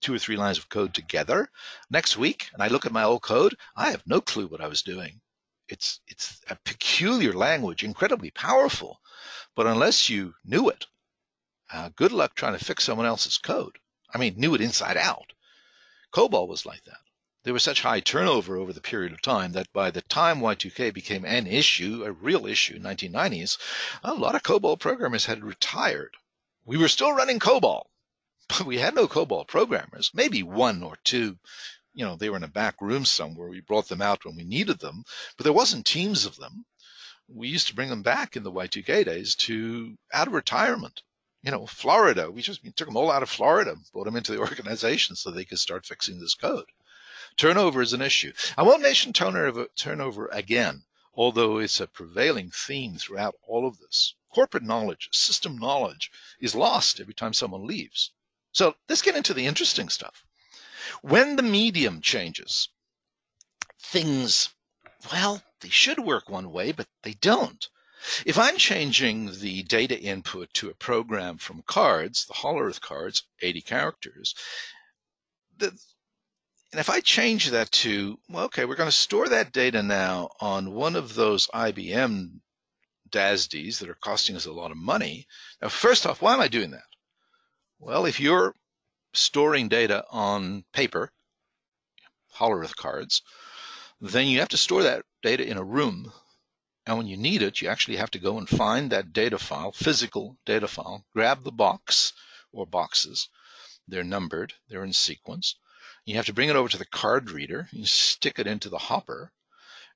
[0.00, 1.50] two or three lines of code together
[1.90, 4.66] next week and I look at my old code, I have no clue what I
[4.66, 5.20] was doing.
[5.68, 9.00] It's it's a peculiar language, incredibly powerful,
[9.54, 10.86] but unless you knew it,
[11.72, 13.78] uh, good luck trying to fix someone else's code.
[14.12, 15.32] I mean, knew it inside out.
[16.12, 17.00] COBOL was like that.
[17.44, 20.92] There was such high turnover over the period of time that by the time Y2K
[20.92, 23.58] became an issue, a real issue, 1990s,
[24.02, 26.16] a lot of COBOL programmers had retired.
[26.64, 27.86] We were still running COBOL,
[28.48, 31.38] but we had no COBOL programmers, maybe one or two
[31.92, 33.48] you know, they were in a back room somewhere.
[33.48, 35.04] We brought them out when we needed them,
[35.36, 36.64] but there wasn't teams of them.
[37.28, 41.02] We used to bring them back in the Y2K days to out of retirement.
[41.42, 42.30] You know, Florida.
[42.30, 45.30] We just we took them all out of Florida, brought them into the organization so
[45.30, 46.66] they could start fixing this code.
[47.36, 48.32] Turnover is an issue.
[48.58, 54.14] I won't mention turnover, turnover again, although it's a prevailing theme throughout all of this.
[54.32, 58.12] Corporate knowledge, system knowledge is lost every time someone leaves.
[58.52, 60.24] So let's get into the interesting stuff.
[61.02, 62.68] When the medium changes,
[63.78, 64.50] things,
[65.12, 67.68] well, they should work one way, but they don't.
[68.24, 73.60] If I'm changing the data input to a program from cards, the Hollerith cards, 80
[73.62, 74.34] characters,
[75.58, 75.66] the,
[76.72, 80.30] and if I change that to, well, okay, we're going to store that data now
[80.40, 82.40] on one of those IBM
[83.10, 85.26] DASDs that are costing us a lot of money.
[85.60, 86.84] Now, first off, why am I doing that?
[87.80, 88.54] Well, if you're
[89.12, 91.10] storing data on paper,
[92.36, 93.22] Hollerith cards,
[94.00, 96.12] then you have to store that data in a room.
[96.86, 99.72] And when you need it, you actually have to go and find that data file,
[99.72, 102.12] physical data file, grab the box
[102.52, 103.28] or boxes.
[103.86, 105.56] They're numbered, they're in sequence.
[106.04, 108.78] You have to bring it over to the card reader, you stick it into the
[108.78, 109.32] hopper,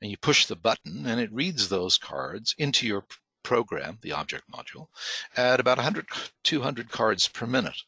[0.00, 3.04] and you push the button, and it reads those cards into your
[3.42, 4.88] program, the object module,
[5.36, 6.06] at about 100,
[6.42, 7.82] 200 cards per minute.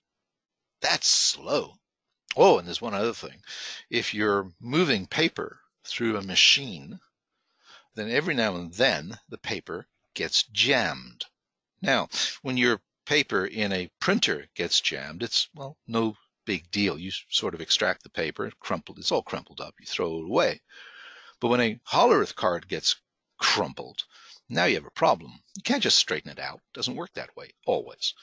[0.80, 1.74] That's slow.
[2.37, 3.42] Oh, and there's one other thing.
[3.90, 7.00] If you're moving paper through a machine,
[7.96, 11.24] then every now and then the paper gets jammed.
[11.82, 12.09] Now,
[12.42, 16.98] when your paper in a printer gets jammed, it's, well, no big deal.
[16.98, 20.61] You sort of extract the paper, crumpled, it's all crumpled up, you throw it away.
[21.40, 22.96] But when a Hollerith card gets
[23.38, 24.04] crumpled,
[24.48, 25.32] now you have a problem.
[25.56, 26.56] You can't just straighten it out.
[26.56, 28.14] It doesn't work that way, always.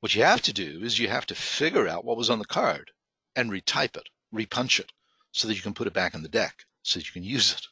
[0.00, 2.44] What you have to do is you have to figure out what was on the
[2.44, 2.90] card
[3.36, 4.92] and retype it, repunch it,
[5.32, 7.52] so that you can put it back in the deck, so that you can use
[7.52, 7.66] it.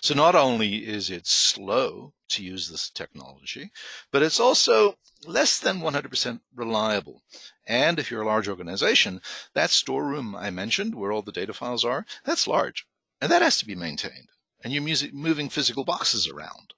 [0.00, 3.70] So not only is it slow to use this technology,
[4.10, 7.22] but it's also less than 100% reliable.
[7.66, 9.20] And if you're a large organization,
[9.54, 12.86] that storeroom I mentioned where all the data files are, that's large.
[13.20, 14.28] And that has to be maintained.
[14.62, 16.74] And you're moving physical boxes around.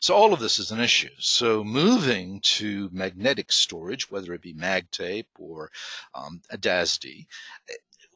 [0.00, 1.14] So all of this is an issue.
[1.18, 5.70] So moving to magnetic storage, whether it be MagTape or
[6.14, 7.26] um, a DASD,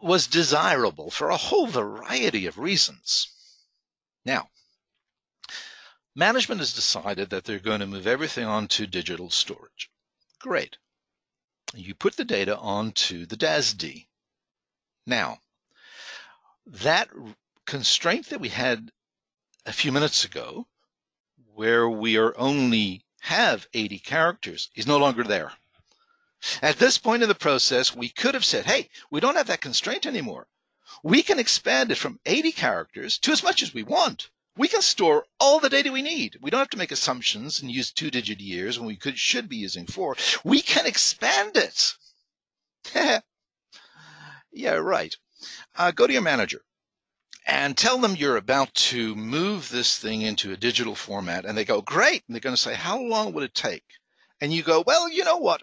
[0.00, 3.28] was desirable for a whole variety of reasons.
[4.24, 4.48] Now,
[6.14, 9.90] management has decided that they're going to move everything onto digital storage.
[10.38, 10.76] Great.
[11.74, 14.06] You put the data onto the DASD.
[15.06, 15.38] Now,
[16.66, 17.08] that
[17.66, 18.90] constraint that we had
[19.66, 20.66] a few minutes ago
[21.54, 25.52] where we are only have 80 characters is no longer there.
[26.60, 29.60] At this point in the process, we could have said, hey, we don't have that
[29.60, 30.46] constraint anymore.
[31.02, 34.30] We can expand it from 80 characters to as much as we want.
[34.56, 36.38] We can store all the data we need.
[36.42, 39.48] We don't have to make assumptions and use two digit years when we could should
[39.48, 40.16] be using four.
[40.44, 41.94] We can expand it.
[44.52, 45.16] yeah, right.
[45.76, 46.62] Uh, go to your manager
[47.46, 51.44] and tell them you're about to move this thing into a digital format.
[51.44, 52.22] And they go, great.
[52.26, 53.84] And they're going to say, how long would it take?
[54.40, 55.62] And you go, well, you know what?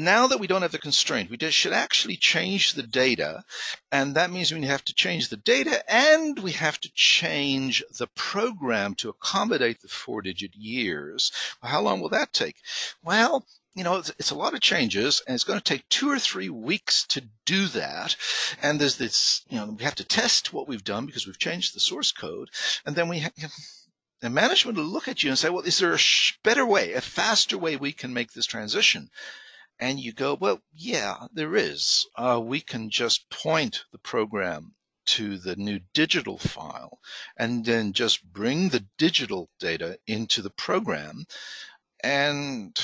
[0.00, 3.42] Now that we don't have the constraint, we should actually change the data.
[3.90, 8.06] And that means we have to change the data and we have to change the
[8.06, 11.32] program to accommodate the four digit years.
[11.64, 12.54] How long will that take?
[13.02, 16.08] Well, you know, it's, it's, a lot of changes, and it's going to take two
[16.08, 18.14] or three weeks to do that.
[18.62, 21.74] And there's this, you know, we have to test what we've done because we've changed
[21.74, 22.50] the source code,
[22.86, 23.32] and then we have.
[24.20, 25.98] The management will look at you and say, well, is there a
[26.44, 29.10] better way, a faster way we can make this transition?
[29.80, 32.06] And you go, well, yeah, there is.
[32.16, 34.74] Uh, we can just point the program
[35.06, 36.98] to the new digital file
[37.36, 41.24] and then just bring the digital data into the program
[42.00, 42.78] and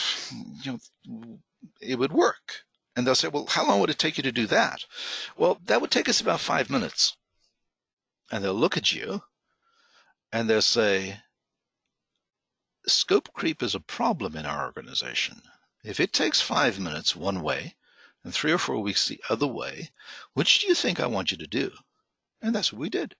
[0.63, 1.39] you know
[1.81, 2.65] it would work.
[2.97, 4.85] And they'll say, well, how long would it take you to do that?
[5.37, 7.17] Well, that would take us about five minutes.
[8.31, 9.23] And they'll look at you
[10.33, 11.21] and they'll say,
[12.87, 15.43] scope creep is a problem in our organization.
[15.85, 17.77] If it takes five minutes one way
[18.25, 19.91] and three or four weeks the other way,
[20.33, 21.73] which do you think I want you to do?
[22.41, 23.15] And that's what we did.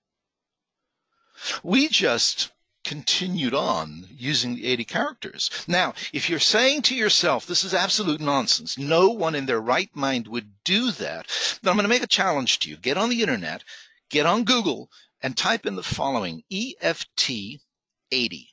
[1.63, 2.53] We just
[2.85, 5.51] continued on using the 80 characters.
[5.67, 9.95] Now, if you're saying to yourself, this is absolute nonsense, no one in their right
[9.95, 11.27] mind would do that,
[11.63, 12.79] then I'm going to make a challenge to you.
[12.79, 13.63] Get on the internet,
[14.09, 14.91] get on Google,
[15.23, 17.61] and type in the following EFT
[18.11, 18.49] 80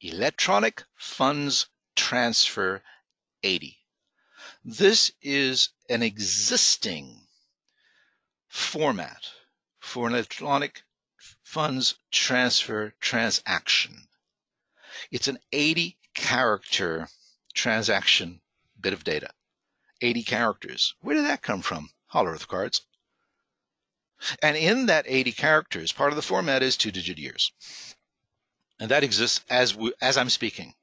[0.00, 1.66] Electronic Funds
[1.96, 2.82] Transfer
[3.42, 3.78] 80.
[4.64, 7.26] This is an existing
[8.46, 9.30] format
[9.78, 10.82] for an electronic
[11.42, 14.08] funds transfer transaction.
[15.10, 17.08] It's an 80 character
[17.54, 18.40] transaction
[18.78, 19.30] bit of data.
[20.02, 20.94] 80 characters.
[21.00, 21.90] Where did that come from?
[22.12, 22.82] Hollerith cards.
[24.42, 27.52] And in that 80 characters, part of the format is two digit years.
[28.78, 30.74] And that exists as, we, as I'm speaking.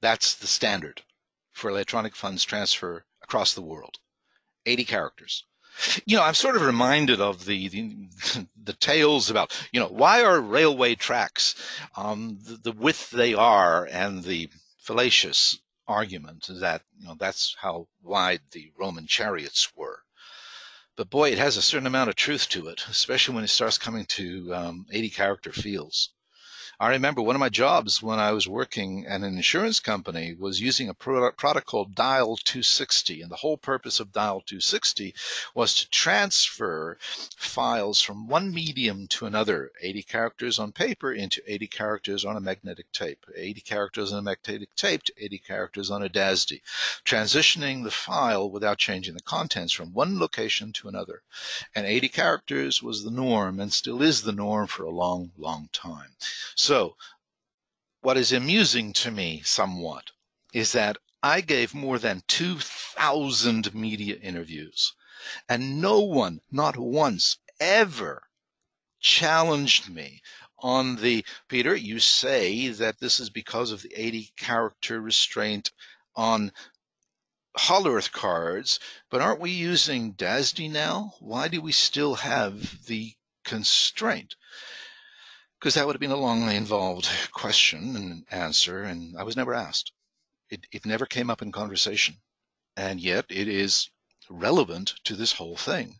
[0.00, 1.02] That's the standard
[1.58, 3.98] for electronic funds transfer across the world.
[4.64, 5.44] 80 characters.
[6.06, 8.08] You know, I'm sort of reminded of the the,
[8.64, 11.54] the tales about you know why are railway tracks
[11.96, 14.48] um, the, the width they are and the
[14.78, 20.02] fallacious argument that you know that's how wide the Roman chariots were.
[20.96, 23.78] But boy, it has a certain amount of truth to it, especially when it starts
[23.78, 26.10] coming to um, 80 character fields.
[26.80, 30.60] I remember one of my jobs when I was working at an insurance company was
[30.60, 33.20] using a product called Dial 260.
[33.20, 35.12] And the whole purpose of Dial 260
[35.56, 36.96] was to transfer
[37.36, 42.40] files from one medium to another, 80 characters on paper into 80 characters on a
[42.40, 46.60] magnetic tape, 80 characters on a magnetic tape to 80 characters on a DASD,
[47.04, 51.22] transitioning the file without changing the contents from one location to another.
[51.74, 55.70] And 80 characters was the norm and still is the norm for a long, long
[55.72, 56.10] time.
[56.54, 56.67] So,
[58.00, 60.10] what is amusing to me somewhat
[60.52, 64.94] is that I gave more than 2,000 media interviews,
[65.48, 68.22] and no one, not once, ever
[69.00, 70.20] challenged me
[70.58, 75.72] on the Peter, you say that this is because of the 80 character restraint
[76.14, 76.52] on
[77.56, 78.78] Hollerith cards,
[79.10, 81.14] but aren't we using DASD now?
[81.20, 83.14] Why do we still have the
[83.44, 84.36] constraint?
[85.58, 89.54] Because that would have been a longly involved question and answer, and I was never
[89.54, 89.92] asked.
[90.50, 92.16] It, it never came up in conversation.
[92.76, 93.90] And yet it is
[94.30, 95.98] relevant to this whole thing.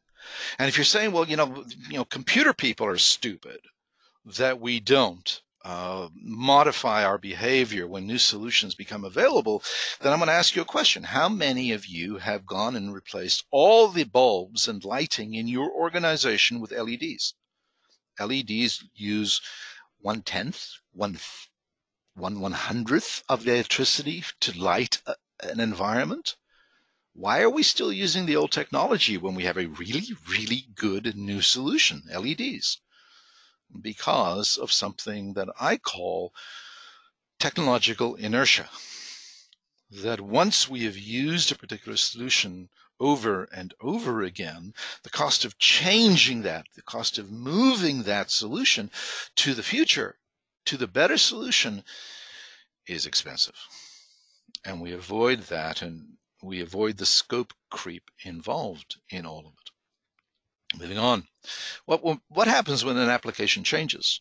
[0.58, 3.60] And if you're saying, well, you know, you know, computer people are stupid,
[4.24, 9.62] that we don't uh, modify our behavior when new solutions become available,
[10.00, 11.02] then I'm going to ask you a question.
[11.02, 15.70] How many of you have gone and replaced all the bulbs and lighting in your
[15.70, 17.34] organization with LEDs?
[18.18, 19.40] LEDs use
[20.00, 21.18] one tenth, one
[22.14, 26.36] one one hundredth of the electricity to light a, an environment.
[27.12, 31.16] Why are we still using the old technology when we have a really, really good
[31.16, 32.80] new solution, LEDs?
[33.80, 36.32] Because of something that I call
[37.38, 38.68] technological inertia.
[39.90, 42.68] That once we have used a particular solution
[43.00, 48.90] over and over again, the cost of changing that, the cost of moving that solution
[49.36, 50.16] to the future,
[50.66, 51.84] to the better solution,
[52.86, 53.56] is expensive.
[54.64, 60.78] And we avoid that and we avoid the scope creep involved in all of it.
[60.80, 61.26] Moving on.
[61.86, 64.20] What, what happens when an application changes?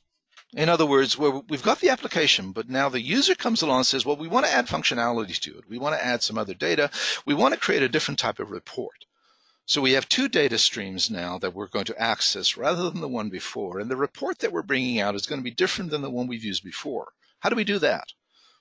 [0.58, 3.86] In other words, where we've got the application, but now the user comes along and
[3.86, 5.70] says, well, we want to add functionality to it.
[5.70, 6.90] We want to add some other data.
[7.28, 9.06] We want to create a different type of report.
[9.68, 13.08] So we have two data streams now that we're going to access rather than the
[13.08, 13.80] one before.
[13.80, 16.26] And the report that we're bringing out is going to be different than the one
[16.26, 17.10] we've used before.
[17.42, 18.14] How do we do that?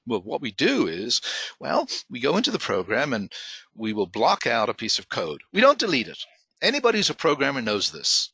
[0.06, 1.22] Well, what we do is,
[1.58, 3.32] well, we go into the program and
[3.74, 5.40] we will block out a piece of code.
[5.50, 6.18] We don't delete it.
[6.60, 8.32] Anybody who's a programmer knows this.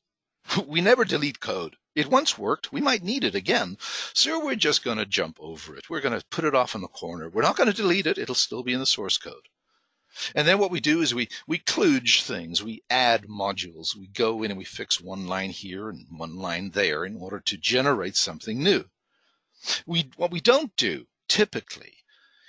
[0.66, 1.76] We never delete code.
[1.94, 2.72] It once worked.
[2.72, 3.76] We might need it again.
[4.14, 5.90] So we're just going to jump over it.
[5.90, 7.28] We're going to put it off in the corner.
[7.28, 8.18] We're not going to delete it.
[8.18, 9.48] It'll still be in the source code.
[10.34, 12.62] And then what we do is we, we kludge things.
[12.62, 13.96] We add modules.
[13.96, 17.40] We go in and we fix one line here and one line there in order
[17.40, 18.84] to generate something new.
[19.86, 21.94] We, what we don't do typically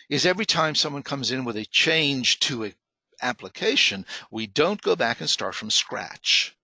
[0.10, 2.76] is every time someone comes in with a change to an
[3.22, 6.56] application, we don't go back and start from scratch.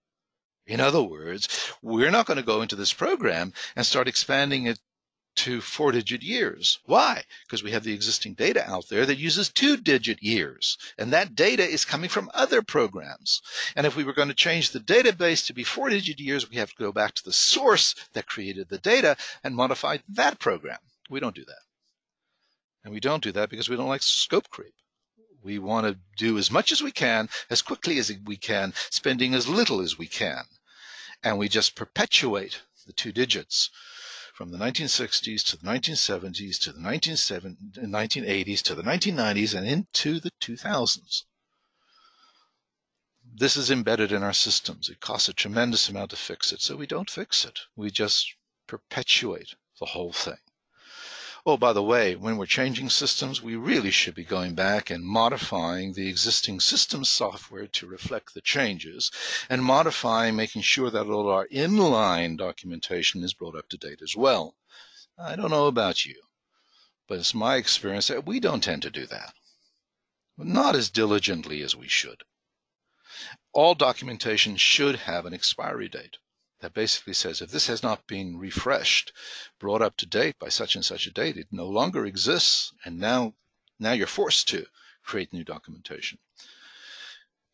[0.70, 1.50] In other words,
[1.82, 4.78] we're not going to go into this program and start expanding it
[5.38, 6.78] to four digit years.
[6.86, 7.24] Why?
[7.48, 10.78] Because we have the existing data out there that uses two digit years.
[10.96, 13.42] And that data is coming from other programs.
[13.76, 16.58] And if we were going to change the database to be four digit years, we
[16.58, 20.78] have to go back to the source that created the data and modify that program.
[21.10, 21.64] We don't do that.
[22.84, 24.76] And we don't do that because we don't like scope creep.
[25.42, 29.34] We want to do as much as we can, as quickly as we can, spending
[29.34, 30.44] as little as we can
[31.24, 33.70] and we just perpetuate the two digits
[34.34, 40.32] from the 1960s to the 1970s to the 1980s to the 1990s and into the
[40.42, 41.24] 2000s.
[43.32, 44.90] This is embedded in our systems.
[44.90, 47.60] It costs a tremendous amount to fix it, so we don't fix it.
[47.76, 48.34] We just
[48.66, 50.40] perpetuate the whole thing.
[51.52, 55.04] Oh, by the way, when we're changing systems, we really should be going back and
[55.04, 59.10] modifying the existing system software to reflect the changes
[59.50, 64.16] and modifying, making sure that all our inline documentation is brought up to date as
[64.16, 64.58] well.
[65.18, 66.22] I don't know about you,
[67.08, 69.34] but it's my experience that we don't tend to do that.
[70.38, 72.22] Not as diligently as we should.
[73.54, 76.18] All documentation should have an expiry date
[76.60, 79.14] that basically says if this has not been refreshed,
[79.60, 83.00] brought up to date by such and such a date, it no longer exists, and
[83.00, 83.34] now
[83.80, 84.66] now you're forced to
[85.04, 86.20] create new documentation.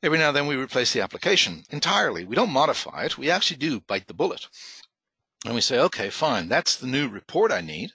[0.01, 2.26] Every now and then we replace the application entirely.
[2.26, 3.18] We don't modify it.
[3.18, 4.47] We actually do bite the bullet.
[5.45, 7.91] And we say, okay, fine, that's the new report I need.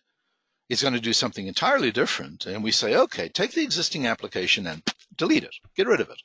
[0.69, 2.47] It's going to do something entirely different.
[2.47, 4.83] And we say, okay, take the existing application and
[5.17, 6.23] delete it, get rid of it.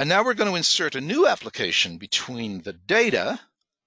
[0.00, 3.40] And now we're going to insert a new application between the data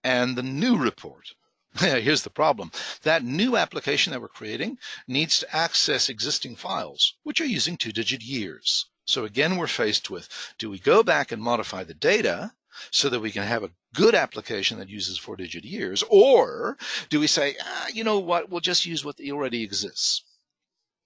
[0.03, 1.33] and the new report.
[1.79, 2.71] Here's the problem.
[3.01, 8.21] That new application that we're creating needs to access existing files, which are using two-digit
[8.21, 8.85] years.
[9.05, 12.53] So again, we're faced with, do we go back and modify the data
[12.91, 16.77] so that we can have a good application that uses four-digit years, or
[17.09, 20.21] do we say, ah, you know what, we'll just use what already exists.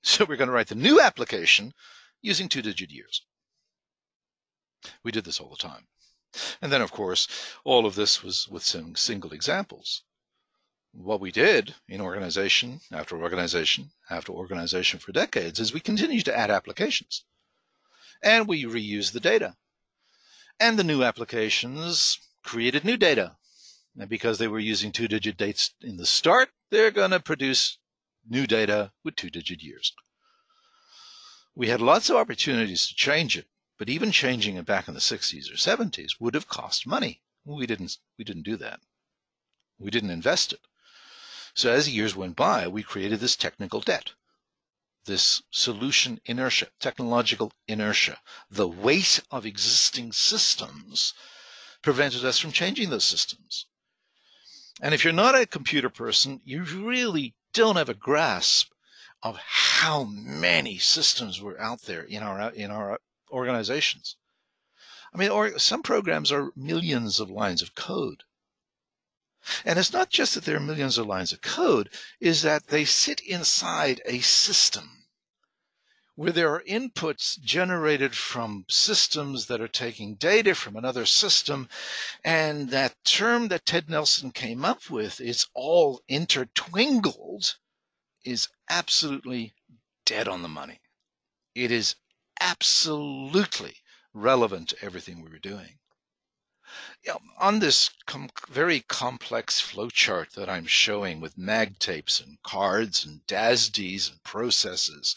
[0.01, 1.73] So we're going to write the new application
[2.21, 3.21] using two-digit years.
[5.03, 5.87] We did this all the time.
[6.61, 7.27] And then, of course,
[7.63, 10.03] all of this was with some single examples.
[10.91, 16.37] What we did in organization after organization after organization for decades is we continued to
[16.37, 17.23] add applications.
[18.23, 19.55] And we reused the data.
[20.59, 23.37] And the new applications created new data.
[23.97, 27.77] And because they were using two digit dates in the start, they're going to produce
[28.27, 29.93] new data with two digit years.
[31.55, 33.47] We had lots of opportunities to change it,
[33.77, 37.21] but even changing it back in the 60s or 70s would have cost money.
[37.45, 38.79] We didn't, we didn't do that.
[39.79, 40.61] We didn't invest it.
[41.53, 44.13] So as the years went by, we created this technical debt,
[45.05, 48.19] this solution inertia, technological inertia.
[48.49, 51.13] The weight of existing systems
[51.81, 53.65] prevented us from changing those systems.
[54.81, 58.71] And if you're not a computer person, you really don't have a grasp
[59.23, 62.99] of how many systems were out there in our in our
[63.31, 64.15] organizations.
[65.13, 68.23] I mean, or some programs are millions of lines of code.
[69.63, 72.83] And it's not just that there are millions of lines of code, is that they
[72.83, 75.07] sit inside a system
[76.17, 81.69] where there are inputs generated from systems that are taking data from another system.
[82.25, 87.55] And that term that Ted Nelson came up with is all intertwingled
[88.25, 89.53] is absolutely
[90.05, 90.81] dead on the money.
[91.53, 91.95] It is
[92.39, 93.75] absolutely
[94.13, 95.79] relevant to everything we were doing.
[97.03, 102.41] You know, on this com- very complex flowchart that I'm showing with mag tapes and
[102.43, 105.15] cards and DASDs and processes,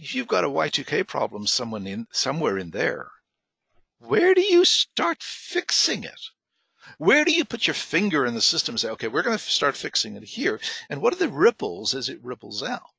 [0.00, 3.10] if you've got a Y2K problem someone in, somewhere in there,
[3.98, 6.20] where do you start fixing it?
[6.98, 9.42] Where do you put your finger in the system and say, okay, we're going to
[9.42, 10.60] start fixing it here?
[10.88, 12.90] And what are the ripples as it ripples out?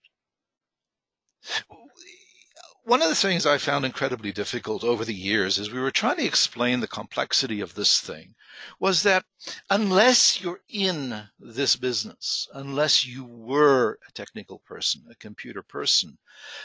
[2.86, 6.18] One of the things I found incredibly difficult over the years as we were trying
[6.18, 8.36] to explain the complexity of this thing
[8.78, 9.24] was that
[9.70, 16.18] unless you're in this business, unless you were a technical person, a computer person,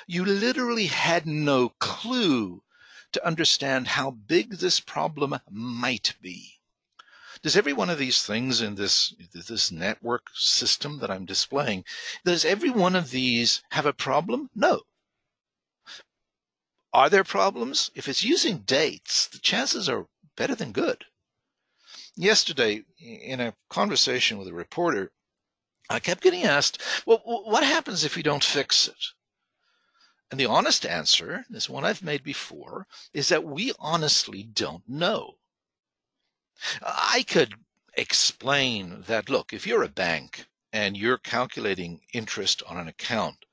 [0.09, 2.63] you literally had no clue
[3.13, 6.55] to understand how big this problem might be.
[7.43, 11.85] Does every one of these things in this this network system that I'm displaying,
[12.25, 14.51] does every one of these have a problem?
[14.57, 14.83] No.
[16.93, 17.91] Are there problems?
[17.95, 21.05] If it's using dates, the chances are better than good.
[22.17, 25.13] Yesterday, in a conversation with a reporter,
[25.91, 29.05] I kept getting asked, well, what happens if you don't fix it?
[30.31, 35.37] And the honest answer, this one I've made before, is that we honestly don't know.
[36.83, 37.55] I could
[37.95, 43.47] explain that, look, if you're a bank and you're calculating interest on an account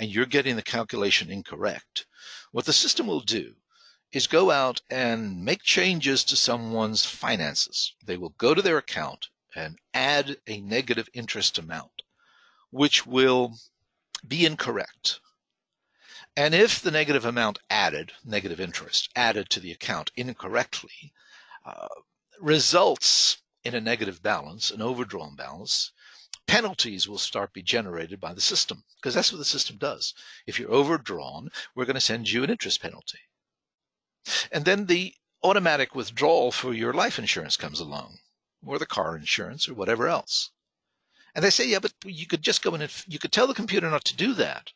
[0.00, 2.06] and you're getting the calculation incorrect,
[2.52, 3.52] what the system will do
[4.12, 7.94] is go out and make changes to someone's finances.
[8.04, 12.02] They will go to their account and add a negative interest amount,
[12.70, 13.54] which will
[14.26, 15.20] be incorrect.
[16.34, 21.12] And if the negative amount added, negative interest added to the account incorrectly,
[21.66, 21.88] uh,
[22.40, 25.92] results in a negative balance, an overdrawn balance,
[26.50, 30.14] penalties will start be generated by the system because that's what the system does.
[30.48, 33.20] If you're overdrawn, we're going to send you an interest penalty.
[34.50, 38.18] And then the automatic withdrawal for your life insurance comes along
[38.66, 40.50] or the car insurance or whatever else.
[41.36, 43.54] And they say, yeah, but you could just go in and you could tell the
[43.54, 44.72] computer not to do that.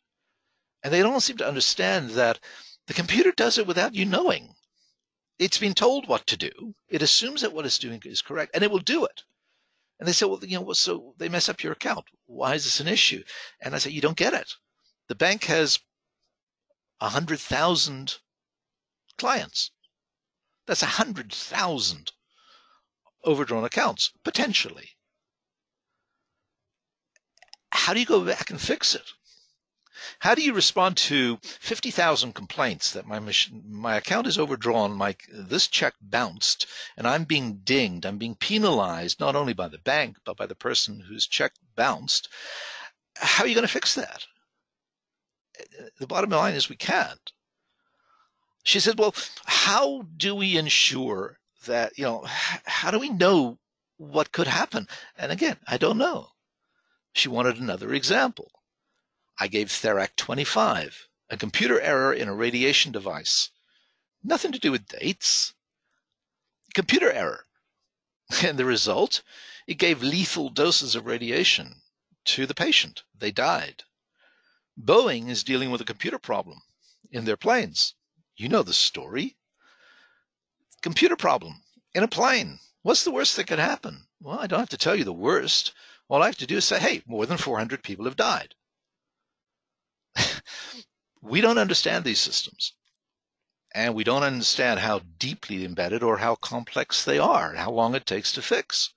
[0.85, 2.39] And they don't seem to understand that
[2.87, 4.55] the computer does it without you knowing.
[5.41, 6.77] It's been told what to do.
[6.89, 9.25] It assumes that what it's doing is correct, and it will do it.
[10.05, 12.05] And they say, well, you know, so they mess up your account.
[12.27, 13.25] Why is this an issue?
[13.63, 14.53] And I say, you don't get it.
[15.09, 15.79] The bank has
[17.01, 18.17] a hundred thousand
[19.17, 19.71] clients.
[20.67, 22.13] That's a hundred thousand
[23.25, 24.91] overdrawn accounts potentially.
[27.73, 29.11] How do you go back and fix it?
[30.21, 33.21] How do you respond to 50,000 complaints that my
[33.67, 39.21] my account is overdrawn, my this check bounced, and I'm being dinged, I'm being penalized
[39.21, 42.29] not only by the bank but by the person whose check bounced?
[43.17, 44.27] How are you going to fix that?
[45.99, 47.33] The bottom line is we can't.
[48.65, 53.59] She said, "Well, how do we ensure that, you know, how do we know
[53.97, 56.31] what could happen?" And again, I don't know.
[57.13, 58.51] She wanted another example.
[59.39, 63.51] I gave Therac 25, a computer error in a radiation device.
[64.23, 65.55] Nothing to do with dates.
[66.73, 67.47] Computer error.
[68.43, 69.23] And the result?
[69.67, 71.83] It gave lethal doses of radiation
[72.27, 73.03] to the patient.
[73.19, 73.85] They died.
[74.81, 76.63] Boeing is dealing with a computer problem
[77.11, 77.95] in their planes.
[78.37, 79.37] You know the story.
[80.81, 81.63] Computer problem
[81.95, 82.61] in a plane.
[82.83, 84.07] What's the worst that could happen?
[84.21, 85.73] Well, I don't have to tell you the worst.
[86.09, 88.55] All I have to do is say, hey, more than 400 people have died.
[91.25, 92.75] We don't understand these systems.
[93.75, 97.95] And we don't understand how deeply embedded or how complex they are, and how long
[97.95, 98.93] it takes to fix.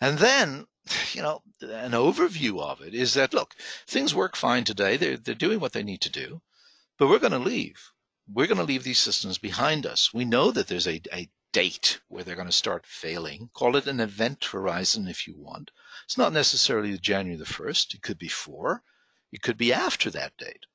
[0.00, 0.66] And then,
[1.12, 3.54] you know, an overview of it is that look,
[3.86, 4.96] things work fine today.
[4.96, 6.42] They're, they're doing what they need to do,
[6.98, 7.92] but we're going to leave.
[8.32, 10.12] We're going to leave these systems behind us.
[10.12, 13.48] We know that there's a, a date where they're going to start failing.
[13.54, 15.70] Call it an event horizon if you want.
[16.04, 17.94] It's not necessarily January the 1st.
[17.94, 18.82] It could be four.
[19.32, 20.66] It could be after that date.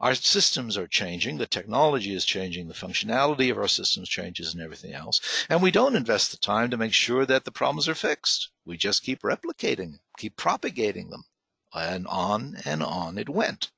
[0.00, 4.62] Our systems are changing, the technology is changing, the functionality of our systems changes, and
[4.62, 5.20] everything else.
[5.48, 8.50] And we don't invest the time to make sure that the problems are fixed.
[8.64, 11.24] We just keep replicating, keep propagating them.
[11.72, 13.72] And on and on it went.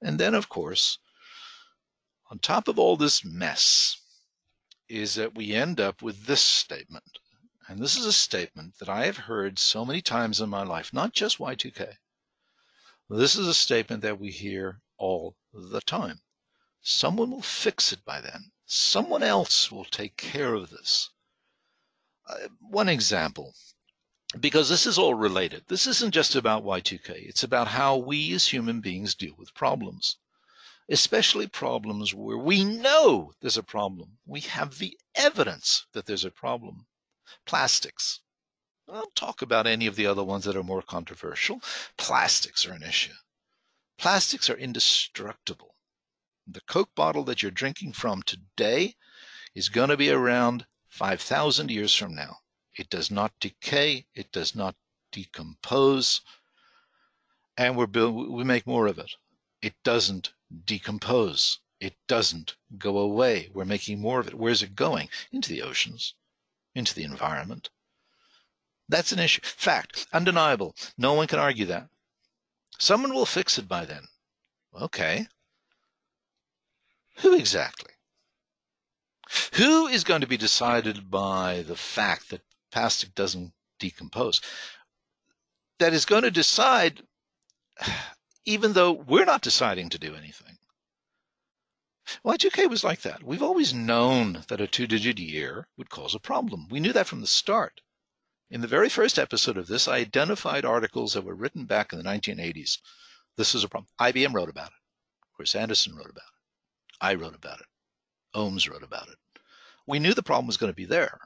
[0.00, 0.98] And then, of course,
[2.30, 3.96] on top of all this mess,
[4.88, 7.18] is that we end up with this statement.
[7.66, 10.92] And this is a statement that I have heard so many times in my life,
[10.92, 11.94] not just Y2K.
[13.08, 16.20] This is a statement that we hear all the time.
[16.80, 18.52] Someone will fix it by then.
[18.64, 21.10] Someone else will take care of this.
[22.28, 23.52] Uh, one example,
[24.38, 25.64] because this is all related.
[25.66, 27.10] This isn't just about Y2K.
[27.28, 30.18] It's about how we as human beings deal with problems,
[30.88, 34.18] especially problems where we know there's a problem.
[34.24, 36.86] We have the evidence that there's a problem.
[37.44, 38.20] Plastics,
[38.88, 41.60] I'll talk about any of the other ones that are more controversial.
[41.96, 43.14] Plastics are an issue.
[44.02, 45.76] Plastics are indestructible.
[46.44, 48.96] The Coke bottle that you're drinking from today
[49.54, 52.38] is going to be around 5,000 years from now.
[52.76, 54.74] It does not decay, it does not
[55.12, 56.20] decompose,
[57.56, 59.12] and we're build, we make more of it.
[59.62, 60.32] It doesn't
[60.64, 61.60] decompose.
[61.78, 63.50] It doesn't go away.
[63.54, 64.34] We're making more of it.
[64.34, 65.10] Where's it going?
[65.30, 66.14] Into the oceans,
[66.74, 67.70] into the environment.
[68.88, 69.42] That's an issue.
[69.44, 70.74] Fact, undeniable.
[70.98, 71.88] No one can argue that.
[72.82, 74.08] Someone will fix it by then.
[74.74, 75.28] Okay.
[77.18, 77.92] Who exactly?
[79.54, 84.40] Who is going to be decided by the fact that plastic doesn't decompose?
[85.78, 87.02] That is going to decide,
[88.46, 90.58] even though we're not deciding to do anything.
[92.24, 93.22] Y2K was like that.
[93.22, 96.66] We've always known that a two digit year would cause a problem.
[96.68, 97.80] We knew that from the start.
[98.52, 101.98] In the very first episode of this, I identified articles that were written back in
[101.98, 102.80] the 1980s.
[103.38, 103.88] This is a problem.
[103.98, 104.78] IBM wrote about it.
[105.34, 106.96] Chris Anderson wrote about it.
[107.00, 107.66] I wrote about it.
[108.34, 109.16] Ohms wrote about it.
[109.86, 111.18] We knew the problem was going to be there.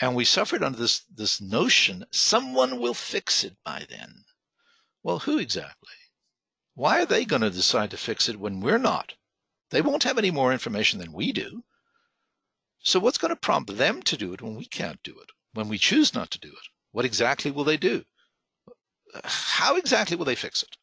[0.00, 4.24] And we suffered under this, this notion someone will fix it by then.
[5.02, 5.92] Well, who exactly?
[6.72, 9.16] Why are they going to decide to fix it when we're not?
[9.68, 11.64] They won't have any more information than we do.
[12.78, 15.28] So what's going to prompt them to do it when we can't do it?
[15.54, 18.04] When we choose not to do it, what exactly will they do?
[19.24, 20.76] How exactly will they fix it?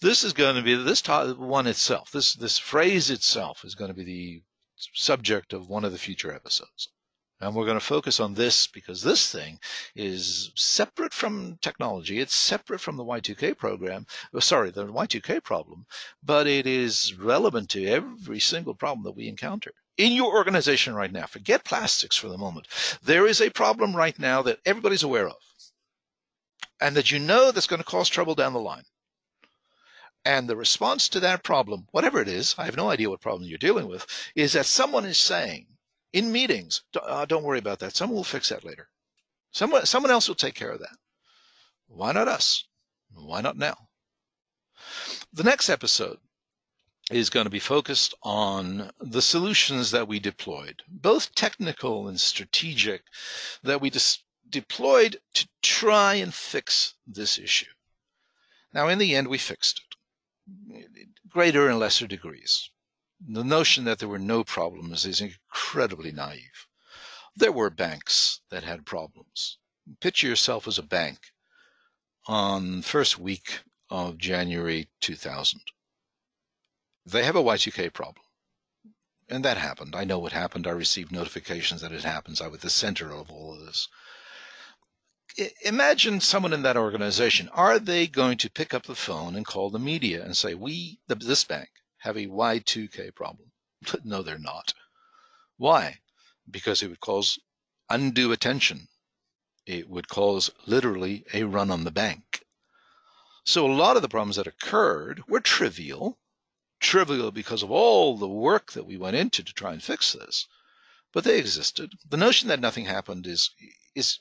[0.00, 2.10] This is going to be this one itself.
[2.10, 4.42] This this phrase itself is going to be the
[4.94, 6.88] subject of one of the future episodes.
[7.40, 9.60] And we're going to focus on this because this thing
[9.94, 12.18] is separate from technology.
[12.18, 14.06] It's separate from the Y2K program.
[14.34, 15.86] Oh, sorry, the Y2K problem,
[16.22, 21.12] but it is relevant to every single problem that we encounter in your organization right
[21.12, 22.68] now, forget plastics for the moment.
[23.02, 25.36] There is a problem right now that everybody's aware of.
[26.80, 28.84] and that you know that's going to cause trouble down the line.
[30.24, 33.48] And the response to that problem, whatever it is, I have no idea what problem
[33.48, 35.66] you're dealing with, is that someone is saying
[36.12, 37.96] in meetings, uh, don't worry about that.
[37.96, 38.88] Someone will fix that later.
[39.52, 40.96] Someone, someone else will take care of that.
[41.88, 42.64] Why not us?
[43.14, 43.76] Why not now?
[45.32, 46.18] The next episode
[47.10, 53.02] is going to be focused on the solutions that we deployed, both technical and strategic,
[53.62, 57.72] that we dis- deployed to try and fix this issue.
[58.74, 59.80] Now, in the end, we fixed
[60.68, 62.70] it, greater and lesser degrees.
[63.26, 66.66] The notion that there were no problems is incredibly naive.
[67.34, 69.58] There were banks that had problems.
[70.00, 71.32] Picture yourself as a bank
[72.26, 75.62] on first week of January 2000
[77.10, 78.24] they have a Y2K problem.
[79.30, 79.94] And that happened.
[79.94, 80.66] I know what happened.
[80.66, 82.40] I received notifications that it happens.
[82.40, 83.88] I was the center of all of this.
[85.38, 87.48] I, imagine someone in that organization.
[87.50, 90.98] Are they going to pick up the phone and call the media and say, we,
[91.06, 93.52] the, this bank, have a Y2K problem?
[94.04, 94.74] no, they're not.
[95.56, 95.98] Why?
[96.50, 97.38] Because it would cause
[97.90, 98.88] undue attention.
[99.66, 102.42] It would cause literally a run on the bank.
[103.44, 106.18] So a lot of the problems that occurred were trivial
[106.80, 110.46] trivial because of all the work that we went into to try and fix this,
[111.12, 111.92] but they existed.
[112.08, 113.50] The notion that nothing happened is
[113.94, 114.18] is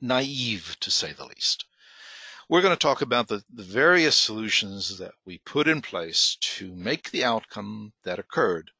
[0.00, 1.64] naive to say the least.
[2.48, 6.74] We're going to talk about the, the various solutions that we put in place to
[6.74, 8.72] make the outcome that occurred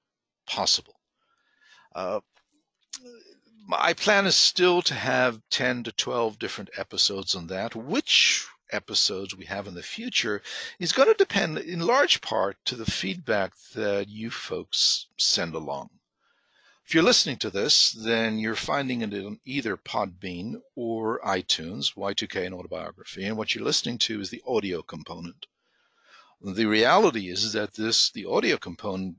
[0.47, 1.01] possible.
[1.95, 2.21] Uh,
[3.67, 9.37] my plan is still to have 10 to 12 different episodes on that, which episodes
[9.37, 10.43] we have in the future
[10.79, 15.91] is going to depend in large part to the feedback that you folks send along.
[16.85, 22.47] If you're listening to this, then you're finding it in either Podbean or iTunes, Y2K
[22.47, 25.47] and Autobiography, and what you're listening to is the audio component.
[26.43, 29.19] The reality is that this, the audio component,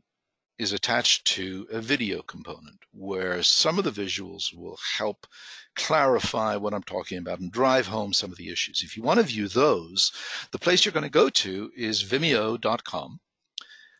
[0.62, 5.26] is attached to a video component where some of the visuals will help
[5.76, 8.84] clarify what I'm talking about and drive home some of the issues.
[8.84, 10.12] If you want to view those,
[10.51, 13.20] the place you're going to go to is vimeo.com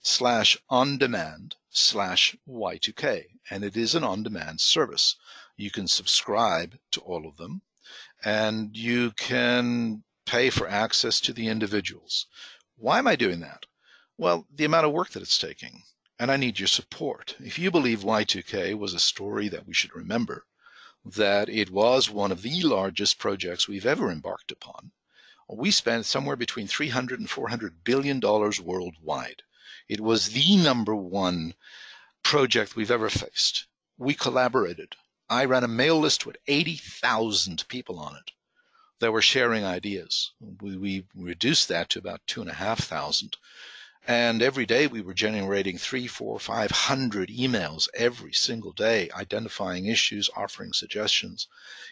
[0.03, 3.24] slash on demand slash Y2K.
[3.49, 5.16] And it is an on demand service.
[5.57, 7.64] You can subscribe to all of them
[8.24, 12.28] and you can pay for access to the individuals.
[12.78, 13.66] Why am I doing that?
[14.20, 15.82] Well, the amount of work that it's taking.
[16.22, 17.36] And I need your support.
[17.39, 20.45] If you believe Y2K was a story that we should remember,
[21.03, 24.91] that it was one of the largest projects we've ever embarked upon.
[25.49, 29.41] We spent somewhere between 300 and 400 billion dollars worldwide.
[29.89, 31.55] It was the number one
[32.22, 33.65] project we've ever faced.
[33.97, 34.95] We collaborated.
[35.28, 38.32] I ran a mail list with 80,000 people on it
[38.99, 40.34] that were sharing ideas.
[40.39, 43.38] We, we reduced that to about two and a half thousand
[44.08, 49.86] and every day we were generating three, four, five hundred emails every single day, identifying
[49.86, 51.47] issues, offering suggestions.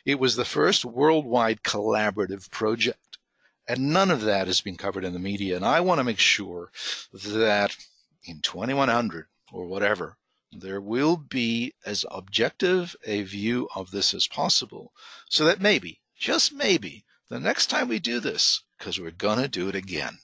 [0.06, 3.20] It was the first worldwide collaborative project.
[3.68, 5.56] And none of that has been covered in the media.
[5.56, 6.72] And I want to make sure
[7.14, 7.78] that
[8.24, 10.18] in 2100 or whatever,
[10.52, 14.94] there will be as objective a view of this as possible
[15.30, 19.48] so that maybe, just maybe, the next time we do this, because we're going to
[19.48, 20.18] do it again,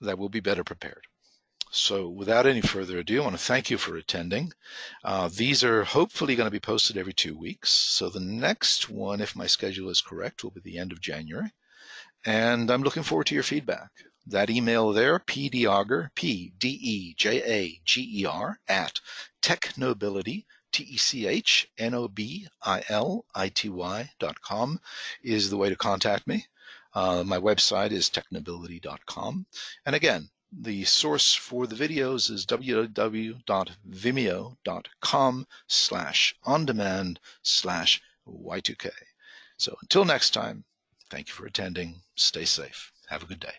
[0.00, 1.04] that we'll be better prepared.
[1.70, 4.54] So, without any further ado, I want to thank you for attending.
[5.04, 7.68] Uh, these are hopefully going to be posted every two weeks.
[7.70, 11.52] So, the next one, if my schedule is correct, will be the end of January.
[12.24, 13.90] And I'm looking forward to your feedback.
[14.26, 19.00] That email there, pdejager, P D E J A G E R, at
[19.42, 24.80] technobility, T E C H N O B I L I T Y dot com,
[25.22, 26.46] is the way to contact me.
[26.94, 29.46] Uh, my website is technobility.com.
[29.86, 38.90] And again, the source for the videos is www.vimeo.com slash on demand slash Y2K.
[39.58, 40.64] So until next time,
[41.10, 42.00] thank you for attending.
[42.16, 42.92] Stay safe.
[43.08, 43.54] Have a good day.